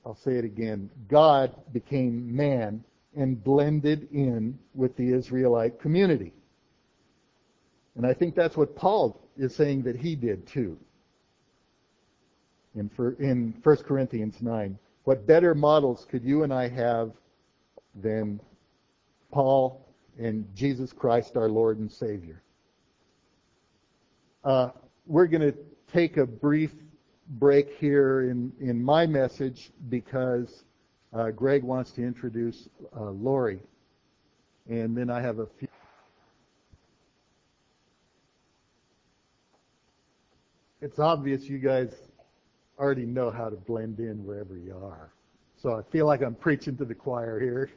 I'll 0.06 0.16
say 0.16 0.34
it 0.34 0.46
again. 0.46 0.90
God 1.08 1.54
became 1.74 2.36
man 2.36 2.84
and 3.16 3.42
blended 3.44 4.08
in 4.12 4.58
with 4.74 4.96
the 4.96 5.14
Israelite 5.14 5.80
community. 5.80 6.34
And 7.96 8.06
I 8.06 8.14
think 8.14 8.36
that's 8.36 8.56
what 8.56 8.76
Paul 8.76 9.20
is 9.38 9.56
saying 9.56 9.84
that 9.84 9.96
he 9.96 10.16
did 10.16 10.48
too. 10.48 10.78
In, 12.76 12.90
in 13.20 13.54
1 13.64 13.76
Corinthians 13.78 14.42
9. 14.42 14.78
What 15.04 15.26
better 15.26 15.56
models 15.56 16.06
could 16.10 16.24
you 16.24 16.44
and 16.44 16.54
I 16.54 16.68
have 16.70 17.12
than 17.96 18.40
Paul 19.32 19.86
and 20.20 20.48
Jesus 20.56 20.94
Christ, 20.94 21.36
our 21.36 21.50
Lord 21.50 21.80
and 21.80 21.92
Savior. 21.92 22.42
Uh, 24.48 24.72
we're 25.08 25.28
going 25.28 25.42
to 25.42 25.54
take 25.92 26.16
a 26.16 26.26
brief 26.26 26.72
break 27.32 27.70
here 27.80 28.30
in, 28.30 28.50
in 28.62 28.82
my 28.82 29.06
message 29.06 29.72
because 29.90 30.64
uh, 31.12 31.32
Greg 31.32 31.64
wants 31.64 31.92
to 31.92 32.02
introduce 32.02 32.70
uh, 32.96 33.10
Lori. 33.10 33.60
And 34.70 34.96
then 34.96 35.10
I 35.10 35.20
have 35.20 35.40
a 35.40 35.48
few. 35.60 35.68
It's 40.82 40.98
obvious 40.98 41.44
you 41.44 41.58
guys 41.58 41.94
already 42.80 43.06
know 43.06 43.30
how 43.30 43.50
to 43.50 43.58
blend 43.58 44.00
in 44.00 44.26
wherever 44.26 44.56
you 44.56 44.78
are. 44.82 45.12
So 45.62 45.76
I 45.76 45.82
feel 45.92 46.06
like 46.06 46.22
I'm 46.22 46.36
preaching 46.36 46.78
to 46.78 46.86
the 46.86 46.96
choir 46.96 47.38
here 47.38 47.70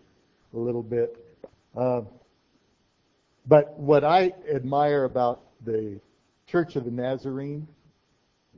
a 0.54 0.56
little 0.56 0.84
bit. 0.84 1.16
Uh, 1.76 2.02
but 3.48 3.76
what 3.76 4.04
I 4.04 4.32
admire 4.48 5.02
about 5.02 5.40
the 5.64 5.98
Church 6.50 6.74
of 6.74 6.84
the 6.84 6.90
Nazarene 6.90 7.68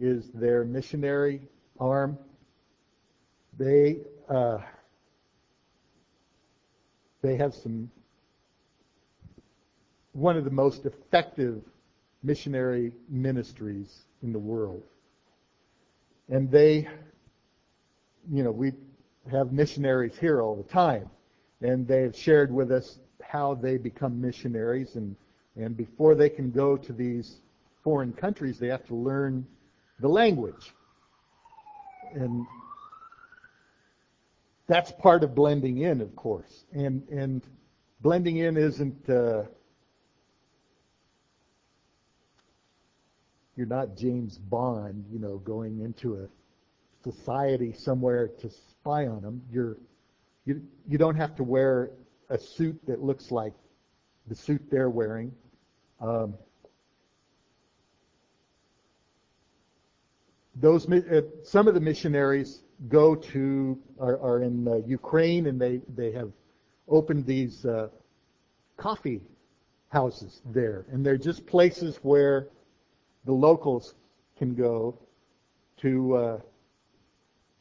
is 0.00 0.30
their 0.32 0.64
missionary 0.64 1.42
arm. 1.78 2.16
They 3.58 3.98
uh, 4.30 4.60
they 7.20 7.36
have 7.36 7.54
some 7.54 7.90
one 10.12 10.38
of 10.38 10.44
the 10.46 10.50
most 10.50 10.86
effective 10.86 11.62
missionary 12.22 12.92
ministries 13.10 14.04
in 14.22 14.32
the 14.32 14.38
world, 14.38 14.82
and 16.30 16.50
they, 16.50 16.88
you 18.30 18.42
know, 18.42 18.52
we 18.52 18.72
have 19.30 19.52
missionaries 19.52 20.16
here 20.18 20.40
all 20.40 20.56
the 20.56 20.62
time, 20.62 21.10
and 21.60 21.86
they 21.86 22.00
have 22.00 22.16
shared 22.16 22.50
with 22.50 22.72
us 22.72 23.00
how 23.22 23.54
they 23.54 23.76
become 23.76 24.18
missionaries 24.18 24.96
and 24.96 25.14
and 25.56 25.76
before 25.76 26.14
they 26.14 26.30
can 26.30 26.50
go 26.50 26.78
to 26.78 26.94
these 26.94 27.42
foreign 27.82 28.12
countries 28.12 28.58
they 28.58 28.68
have 28.68 28.86
to 28.86 28.94
learn 28.94 29.46
the 30.00 30.08
language. 30.08 30.74
And 32.14 32.46
that's 34.66 34.92
part 34.92 35.24
of 35.24 35.34
blending 35.34 35.78
in 35.78 36.00
of 36.00 36.14
course. 36.16 36.64
And 36.72 37.08
and 37.08 37.42
blending 38.00 38.38
in 38.38 38.56
isn't 38.56 39.08
uh, 39.08 39.44
you're 43.56 43.66
not 43.66 43.96
James 43.96 44.38
Bond 44.38 45.04
you 45.10 45.18
know 45.18 45.38
going 45.38 45.80
into 45.80 46.16
a 46.16 46.28
society 47.02 47.72
somewhere 47.72 48.28
to 48.28 48.48
spy 48.50 49.06
on 49.06 49.22
them 49.22 49.42
you're 49.50 49.76
you 50.44 50.62
you 50.88 50.98
don't 50.98 51.16
have 51.16 51.34
to 51.36 51.42
wear 51.42 51.90
a 52.30 52.38
suit 52.38 52.80
that 52.86 53.02
looks 53.02 53.30
like 53.30 53.52
the 54.26 54.34
suit 54.34 54.62
they're 54.70 54.90
wearing. 54.90 55.32
Um, 56.00 56.34
those 60.56 60.90
uh, 60.90 61.22
some 61.42 61.68
of 61.68 61.74
the 61.74 61.80
missionaries 61.80 62.62
go 62.88 63.14
to 63.14 63.78
are, 64.00 64.18
are 64.20 64.42
in 64.42 64.68
uh, 64.68 64.76
Ukraine 64.86 65.46
and 65.46 65.60
they 65.60 65.80
they 65.96 66.12
have 66.12 66.30
opened 66.88 67.24
these 67.26 67.64
uh, 67.64 67.88
coffee 68.76 69.20
houses 69.88 70.40
there. 70.46 70.86
And 70.90 71.04
they're 71.04 71.18
just 71.18 71.46
places 71.46 71.98
where 72.02 72.48
the 73.24 73.32
locals 73.32 73.94
can 74.38 74.54
go 74.54 74.98
to 75.78 76.16
uh, 76.16 76.40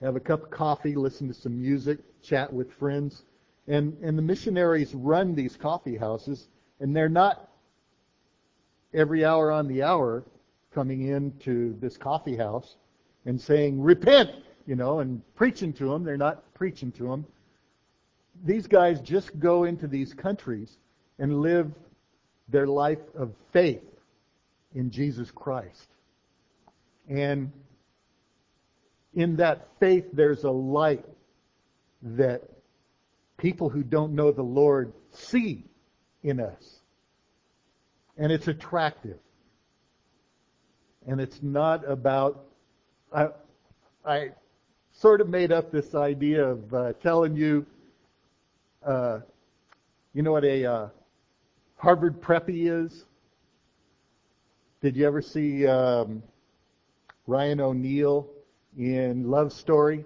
have 0.01 0.15
a 0.15 0.19
cup 0.19 0.43
of 0.43 0.49
coffee, 0.49 0.95
listen 0.95 1.27
to 1.27 1.33
some 1.33 1.61
music, 1.61 1.99
chat 2.23 2.51
with 2.51 2.71
friends. 2.73 3.23
And, 3.67 3.95
and 4.01 4.17
the 4.17 4.21
missionaries 4.21 4.95
run 4.95 5.35
these 5.35 5.55
coffee 5.55 5.95
houses, 5.97 6.47
and 6.79 6.95
they're 6.95 7.09
not 7.09 7.49
every 8.93 9.23
hour 9.23 9.51
on 9.51 9.67
the 9.67 9.83
hour 9.83 10.23
coming 10.73 11.07
into 11.07 11.77
this 11.79 11.97
coffee 11.97 12.37
house 12.37 12.75
and 13.25 13.39
saying, 13.39 13.81
repent, 13.81 14.31
you 14.65 14.75
know, 14.75 14.99
and 14.99 15.21
preaching 15.35 15.73
to 15.73 15.89
them. 15.89 16.03
They're 16.03 16.17
not 16.17 16.53
preaching 16.53 16.91
to 16.93 17.03
them. 17.03 17.25
These 18.43 18.67
guys 18.67 19.01
just 19.01 19.37
go 19.39 19.65
into 19.65 19.87
these 19.87 20.13
countries 20.13 20.77
and 21.19 21.41
live 21.41 21.71
their 22.47 22.67
life 22.67 22.99
of 23.15 23.33
faith 23.51 23.83
in 24.73 24.89
Jesus 24.89 25.29
Christ. 25.31 25.87
And 27.09 27.51
in 29.13 29.35
that 29.37 29.67
faith, 29.79 30.05
there's 30.13 30.43
a 30.43 30.51
light 30.51 31.05
that 32.01 32.41
people 33.37 33.69
who 33.69 33.83
don't 33.83 34.13
know 34.13 34.31
the 34.31 34.41
Lord 34.41 34.93
see 35.11 35.65
in 36.23 36.39
us. 36.39 36.79
And 38.17 38.31
it's 38.31 38.47
attractive. 38.47 39.17
And 41.07 41.19
it's 41.19 41.41
not 41.41 41.89
about, 41.89 42.45
I, 43.13 43.29
I 44.05 44.29
sort 44.93 45.21
of 45.21 45.29
made 45.29 45.51
up 45.51 45.71
this 45.71 45.95
idea 45.95 46.45
of 46.45 46.73
uh, 46.73 46.93
telling 47.01 47.35
you, 47.35 47.65
uh, 48.85 49.19
you 50.13 50.21
know 50.21 50.31
what 50.31 50.43
a 50.43 50.65
uh, 50.65 50.89
Harvard 51.77 52.21
preppy 52.21 52.69
is? 52.69 53.05
Did 54.81 54.95
you 54.95 55.07
ever 55.07 55.21
see 55.21 55.65
um, 55.67 56.21
Ryan 57.25 57.61
O'Neal 57.61 58.27
in 58.77 59.29
Love 59.29 59.53
Story? 59.53 60.05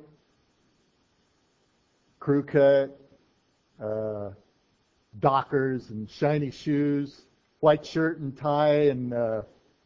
Crew 2.20 2.44
cut, 2.44 2.98
uh, 3.84 4.32
Dockers 5.20 5.90
and 5.90 6.10
shiny 6.10 6.52
shoes, 6.52 7.22
white 7.60 7.86
shirt 7.86 8.20
and 8.20 8.38
tie, 8.38 8.88
and 8.88 9.14
uh, 9.14 9.42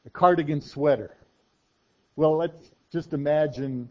a 0.09 0.11
cardigan 0.11 0.59
sweater. 0.59 1.15
Well, 2.15 2.35
let's 2.35 2.71
just 2.91 3.13
imagine 3.13 3.87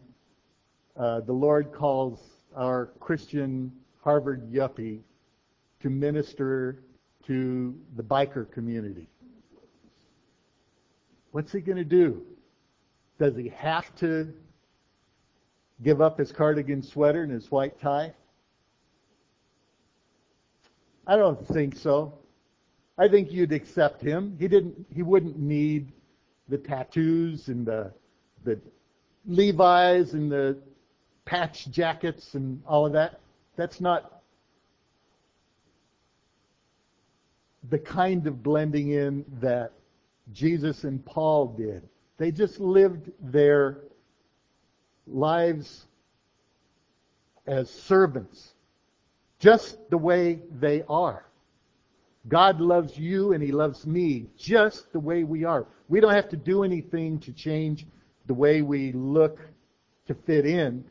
uh, 0.97 1.21
the 1.21 1.31
Lord 1.31 1.71
calls 1.71 2.19
our 2.53 2.87
Christian 2.99 3.71
Harvard 4.03 4.51
yuppie 4.51 4.99
to 5.79 5.89
minister 5.89 6.83
to 7.25 7.73
the 7.95 8.03
biker 8.03 8.51
community. 8.51 9.07
What's 11.31 11.53
he 11.53 11.61
going 11.61 11.77
to 11.77 11.85
do? 11.85 12.25
Does 13.17 13.37
he 13.37 13.47
have 13.55 13.95
to 13.97 14.33
give 15.81 16.01
up 16.01 16.19
his 16.19 16.33
cardigan 16.33 16.83
sweater 16.83 17.23
and 17.23 17.31
his 17.31 17.49
white 17.49 17.79
tie? 17.79 18.13
I 21.07 21.15
don't 21.15 21.47
think 21.47 21.77
so. 21.77 22.13
I 22.97 23.07
think 23.07 23.31
you'd 23.31 23.53
accept 23.53 24.01
him. 24.01 24.35
He 24.37 24.49
didn't 24.49 24.85
he 24.93 25.01
wouldn't 25.01 25.39
need 25.39 25.93
the 26.49 26.57
tattoos 26.57 27.47
and 27.47 27.65
the 27.65 27.91
the 28.43 28.59
Levi's 29.25 30.13
and 30.13 30.31
the 30.31 30.57
patch 31.25 31.69
jackets 31.69 32.33
and 32.33 32.61
all 32.65 32.85
of 32.85 32.93
that. 32.93 33.19
That's 33.55 33.79
not 33.81 34.21
the 37.69 37.77
kind 37.77 38.25
of 38.25 38.41
blending 38.41 38.91
in 38.91 39.25
that 39.41 39.73
Jesus 40.33 40.83
and 40.83 41.05
Paul 41.05 41.47
did. 41.47 41.87
They 42.17 42.31
just 42.31 42.59
lived 42.59 43.11
their 43.21 43.79
lives 45.07 45.85
as 47.45 47.69
servants, 47.69 48.53
just 49.39 49.77
the 49.89 49.97
way 49.97 50.39
they 50.59 50.83
are. 50.87 51.25
God 52.29 52.61
loves 52.61 52.97
you 52.97 53.33
and 53.33 53.43
He 53.43 53.51
loves 53.51 53.85
me 53.85 54.27
just 54.37 54.91
the 54.93 54.99
way 54.99 55.23
we 55.23 55.43
are. 55.43 55.67
We 55.87 55.99
don't 55.99 56.13
have 56.13 56.29
to 56.29 56.37
do 56.37 56.63
anything 56.63 57.19
to 57.21 57.33
change 57.33 57.85
the 58.27 58.33
way 58.33 58.61
we 58.61 58.91
look 58.93 59.39
to 60.07 60.15
fit 60.25 60.45
in. 60.45 60.85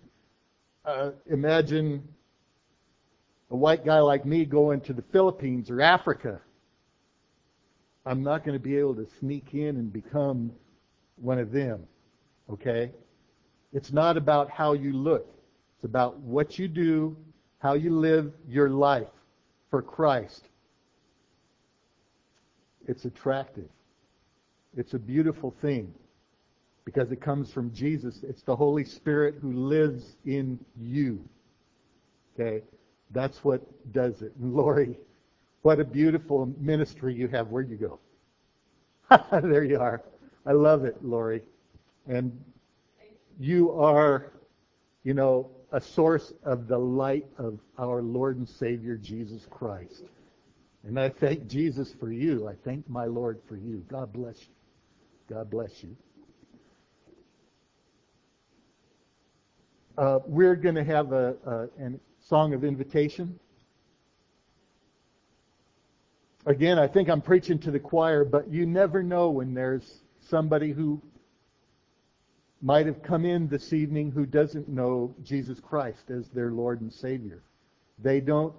Uh, 0.84 1.12
imagine 1.30 2.02
a 3.50 3.56
white 3.56 3.84
guy 3.84 4.00
like 4.00 4.26
me 4.26 4.44
going 4.44 4.80
to 4.82 4.92
the 4.92 5.04
Philippines 5.12 5.70
or 5.70 5.80
Africa. 5.80 6.40
I'm 8.04 8.22
not 8.22 8.44
going 8.44 8.58
to 8.58 8.62
be 8.62 8.76
able 8.76 8.94
to 8.96 9.06
sneak 9.20 9.54
in 9.54 9.76
and 9.76 9.92
become 9.92 10.52
one 11.16 11.38
of 11.38 11.52
them. 11.52 11.84
Okay? 12.50 12.90
It's 13.72 13.92
not 13.92 14.16
about 14.16 14.50
how 14.50 14.72
you 14.72 14.92
look. 14.92 15.26
It's 15.76 15.84
about 15.84 16.18
what 16.18 16.58
you 16.58 16.68
do, 16.68 17.16
how 17.58 17.74
you 17.74 17.90
live 17.90 18.32
your 18.48 18.70
life 18.70 19.08
for 19.70 19.82
Christ. 19.82 20.48
It's 22.88 23.04
attractive. 23.04 23.68
It's 24.76 24.94
a 24.94 24.98
beautiful 24.98 25.54
thing 25.62 25.92
because 26.84 27.12
it 27.12 27.20
comes 27.20 27.52
from 27.52 27.72
Jesus. 27.72 28.20
It's 28.22 28.42
the 28.42 28.56
Holy 28.56 28.84
Spirit 28.84 29.36
who 29.40 29.52
lives 29.52 30.16
in 30.24 30.58
you. 30.80 31.22
Okay? 32.34 32.64
That's 33.10 33.44
what 33.44 33.62
does 33.92 34.22
it. 34.22 34.32
And 34.40 34.54
Lori, 34.54 34.98
what 35.62 35.80
a 35.80 35.84
beautiful 35.84 36.52
ministry 36.58 37.14
you 37.14 37.28
have. 37.28 37.48
Where'd 37.48 37.68
you 37.68 37.76
go? 37.76 37.98
there 39.42 39.64
you 39.64 39.78
are. 39.78 40.02
I 40.46 40.52
love 40.52 40.84
it, 40.84 41.04
Lori. 41.04 41.42
And 42.06 42.32
you 43.38 43.72
are, 43.72 44.32
you 45.04 45.12
know, 45.12 45.50
a 45.72 45.80
source 45.80 46.32
of 46.42 46.68
the 46.68 46.78
light 46.78 47.26
of 47.36 47.58
our 47.78 48.00
Lord 48.00 48.38
and 48.38 48.48
Savior 48.48 48.96
Jesus 48.96 49.46
Christ. 49.50 50.04
And 50.86 50.98
I 50.98 51.08
thank 51.08 51.46
Jesus 51.48 51.94
for 51.98 52.10
you. 52.10 52.48
I 52.48 52.54
thank 52.64 52.88
my 52.88 53.04
Lord 53.04 53.40
for 53.48 53.56
you. 53.56 53.84
God 53.88 54.12
bless 54.12 54.38
you. 54.40 54.54
God 55.28 55.50
bless 55.50 55.82
you. 55.82 55.96
Uh, 59.98 60.20
we're 60.26 60.54
going 60.54 60.76
to 60.76 60.84
have 60.84 61.12
a, 61.12 61.34
a, 61.44 61.84
a 61.84 61.92
song 62.28 62.54
of 62.54 62.62
invitation. 62.62 63.38
Again, 66.46 66.78
I 66.78 66.86
think 66.86 67.10
I'm 67.10 67.20
preaching 67.20 67.58
to 67.60 67.70
the 67.70 67.80
choir, 67.80 68.24
but 68.24 68.48
you 68.48 68.64
never 68.64 69.02
know 69.02 69.28
when 69.30 69.54
there's 69.54 70.00
somebody 70.30 70.70
who 70.70 71.02
might 72.62 72.86
have 72.86 73.02
come 73.02 73.24
in 73.24 73.48
this 73.48 73.72
evening 73.72 74.10
who 74.10 74.24
doesn't 74.24 74.68
know 74.68 75.14
Jesus 75.22 75.60
Christ 75.60 76.10
as 76.10 76.28
their 76.28 76.50
Lord 76.50 76.80
and 76.80 76.92
Savior. 76.92 77.42
They 77.98 78.20
don't 78.20 78.54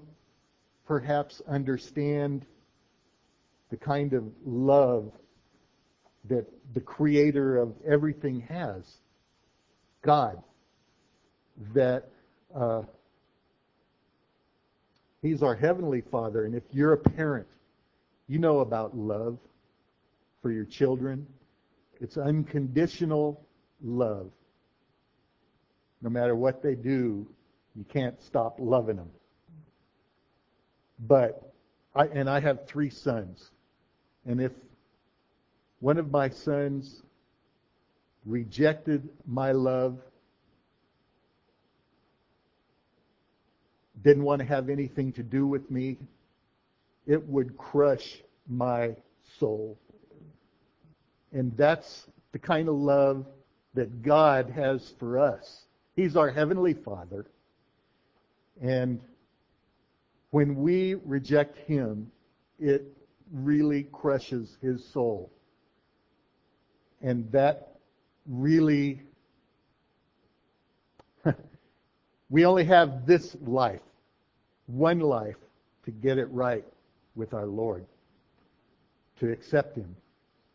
perhaps 0.89 1.39
understand 1.47 2.47
the 3.69 3.77
kind 3.77 4.13
of 4.13 4.23
love 4.43 5.11
that 6.27 6.47
the 6.73 6.81
creator 6.81 7.57
of 7.57 7.75
everything 7.87 8.41
has, 8.41 8.83
God, 10.01 10.41
that 11.75 12.09
uh, 12.55 12.81
He's 15.21 15.43
our 15.43 15.55
Heavenly 15.55 16.01
Father. 16.01 16.45
And 16.45 16.55
if 16.55 16.63
you're 16.71 16.93
a 16.93 16.97
parent, 16.97 17.45
you 18.27 18.39
know 18.39 18.61
about 18.61 18.97
love 18.97 19.37
for 20.41 20.51
your 20.51 20.65
children. 20.65 21.27
It's 22.01 22.17
unconditional 22.17 23.45
love. 23.83 24.31
No 26.01 26.09
matter 26.09 26.35
what 26.35 26.63
they 26.63 26.73
do, 26.73 27.27
you 27.75 27.85
can't 27.93 28.19
stop 28.23 28.55
loving 28.57 28.95
them. 28.95 29.11
But 30.99 31.53
I 31.95 32.05
and 32.05 32.29
I 32.29 32.39
have 32.39 32.67
three 32.67 32.89
sons. 32.89 33.51
And 34.25 34.41
if 34.41 34.51
one 35.79 35.97
of 35.97 36.11
my 36.11 36.29
sons 36.29 37.01
rejected 38.25 39.07
my 39.25 39.51
love, 39.51 39.97
didn't 44.03 44.23
want 44.23 44.39
to 44.39 44.45
have 44.45 44.69
anything 44.69 45.11
to 45.13 45.23
do 45.23 45.47
with 45.47 45.69
me, 45.71 45.97
it 47.07 47.27
would 47.27 47.57
crush 47.57 48.21
my 48.47 48.95
soul. 49.39 49.77
And 51.31 51.55
that's 51.57 52.07
the 52.31 52.39
kind 52.39 52.69
of 52.69 52.75
love 52.75 53.25
that 53.73 54.01
God 54.01 54.49
has 54.49 54.93
for 54.99 55.19
us. 55.19 55.63
He's 55.95 56.15
our 56.15 56.29
Heavenly 56.29 56.73
Father. 56.73 57.25
And 58.61 58.99
when 60.31 60.55
we 60.55 60.95
reject 61.05 61.57
Him, 61.57 62.11
it 62.59 62.85
really 63.31 63.83
crushes 63.83 64.57
His 64.61 64.85
soul. 64.85 65.31
And 67.01 67.31
that 67.31 67.75
really, 68.27 69.01
we 72.29 72.45
only 72.45 72.65
have 72.65 73.05
this 73.05 73.35
life, 73.45 73.81
one 74.67 74.99
life, 74.99 75.37
to 75.85 75.91
get 75.91 76.17
it 76.17 76.29
right 76.31 76.65
with 77.15 77.33
our 77.33 77.45
Lord. 77.45 77.85
to 79.19 79.31
accept 79.31 79.75
Him. 79.75 79.95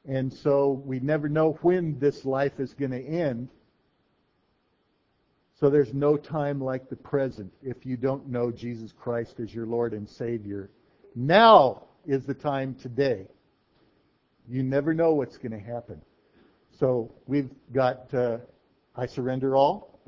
And 0.06 0.32
so 0.32 0.82
we 0.86 1.00
never 1.00 1.28
know 1.28 1.58
when 1.62 1.98
this 1.98 2.24
life 2.24 2.58
is 2.58 2.74
going 2.74 2.92
to 2.92 3.04
end. 3.04 3.48
So 5.58 5.70
there's 5.70 5.94
no 5.94 6.16
time 6.16 6.60
like 6.60 6.88
the 6.88 6.96
present 6.96 7.52
if 7.62 7.86
you 7.86 7.96
don't 7.96 8.28
know 8.28 8.50
Jesus 8.50 8.92
Christ 8.92 9.38
as 9.38 9.54
your 9.54 9.66
Lord 9.66 9.92
and 9.92 10.08
Savior. 10.08 10.70
Now 11.14 11.84
is 12.06 12.26
the 12.26 12.34
time 12.34 12.74
today. 12.74 13.28
You 14.48 14.62
never 14.62 14.92
know 14.92 15.14
what's 15.14 15.38
going 15.38 15.52
to 15.52 15.60
happen. 15.60 16.00
So 16.78 17.12
we've 17.26 17.50
got 17.72 18.12
uh, 18.12 18.38
I 18.96 19.06
Surrender 19.06 19.54
All. 19.54 20.00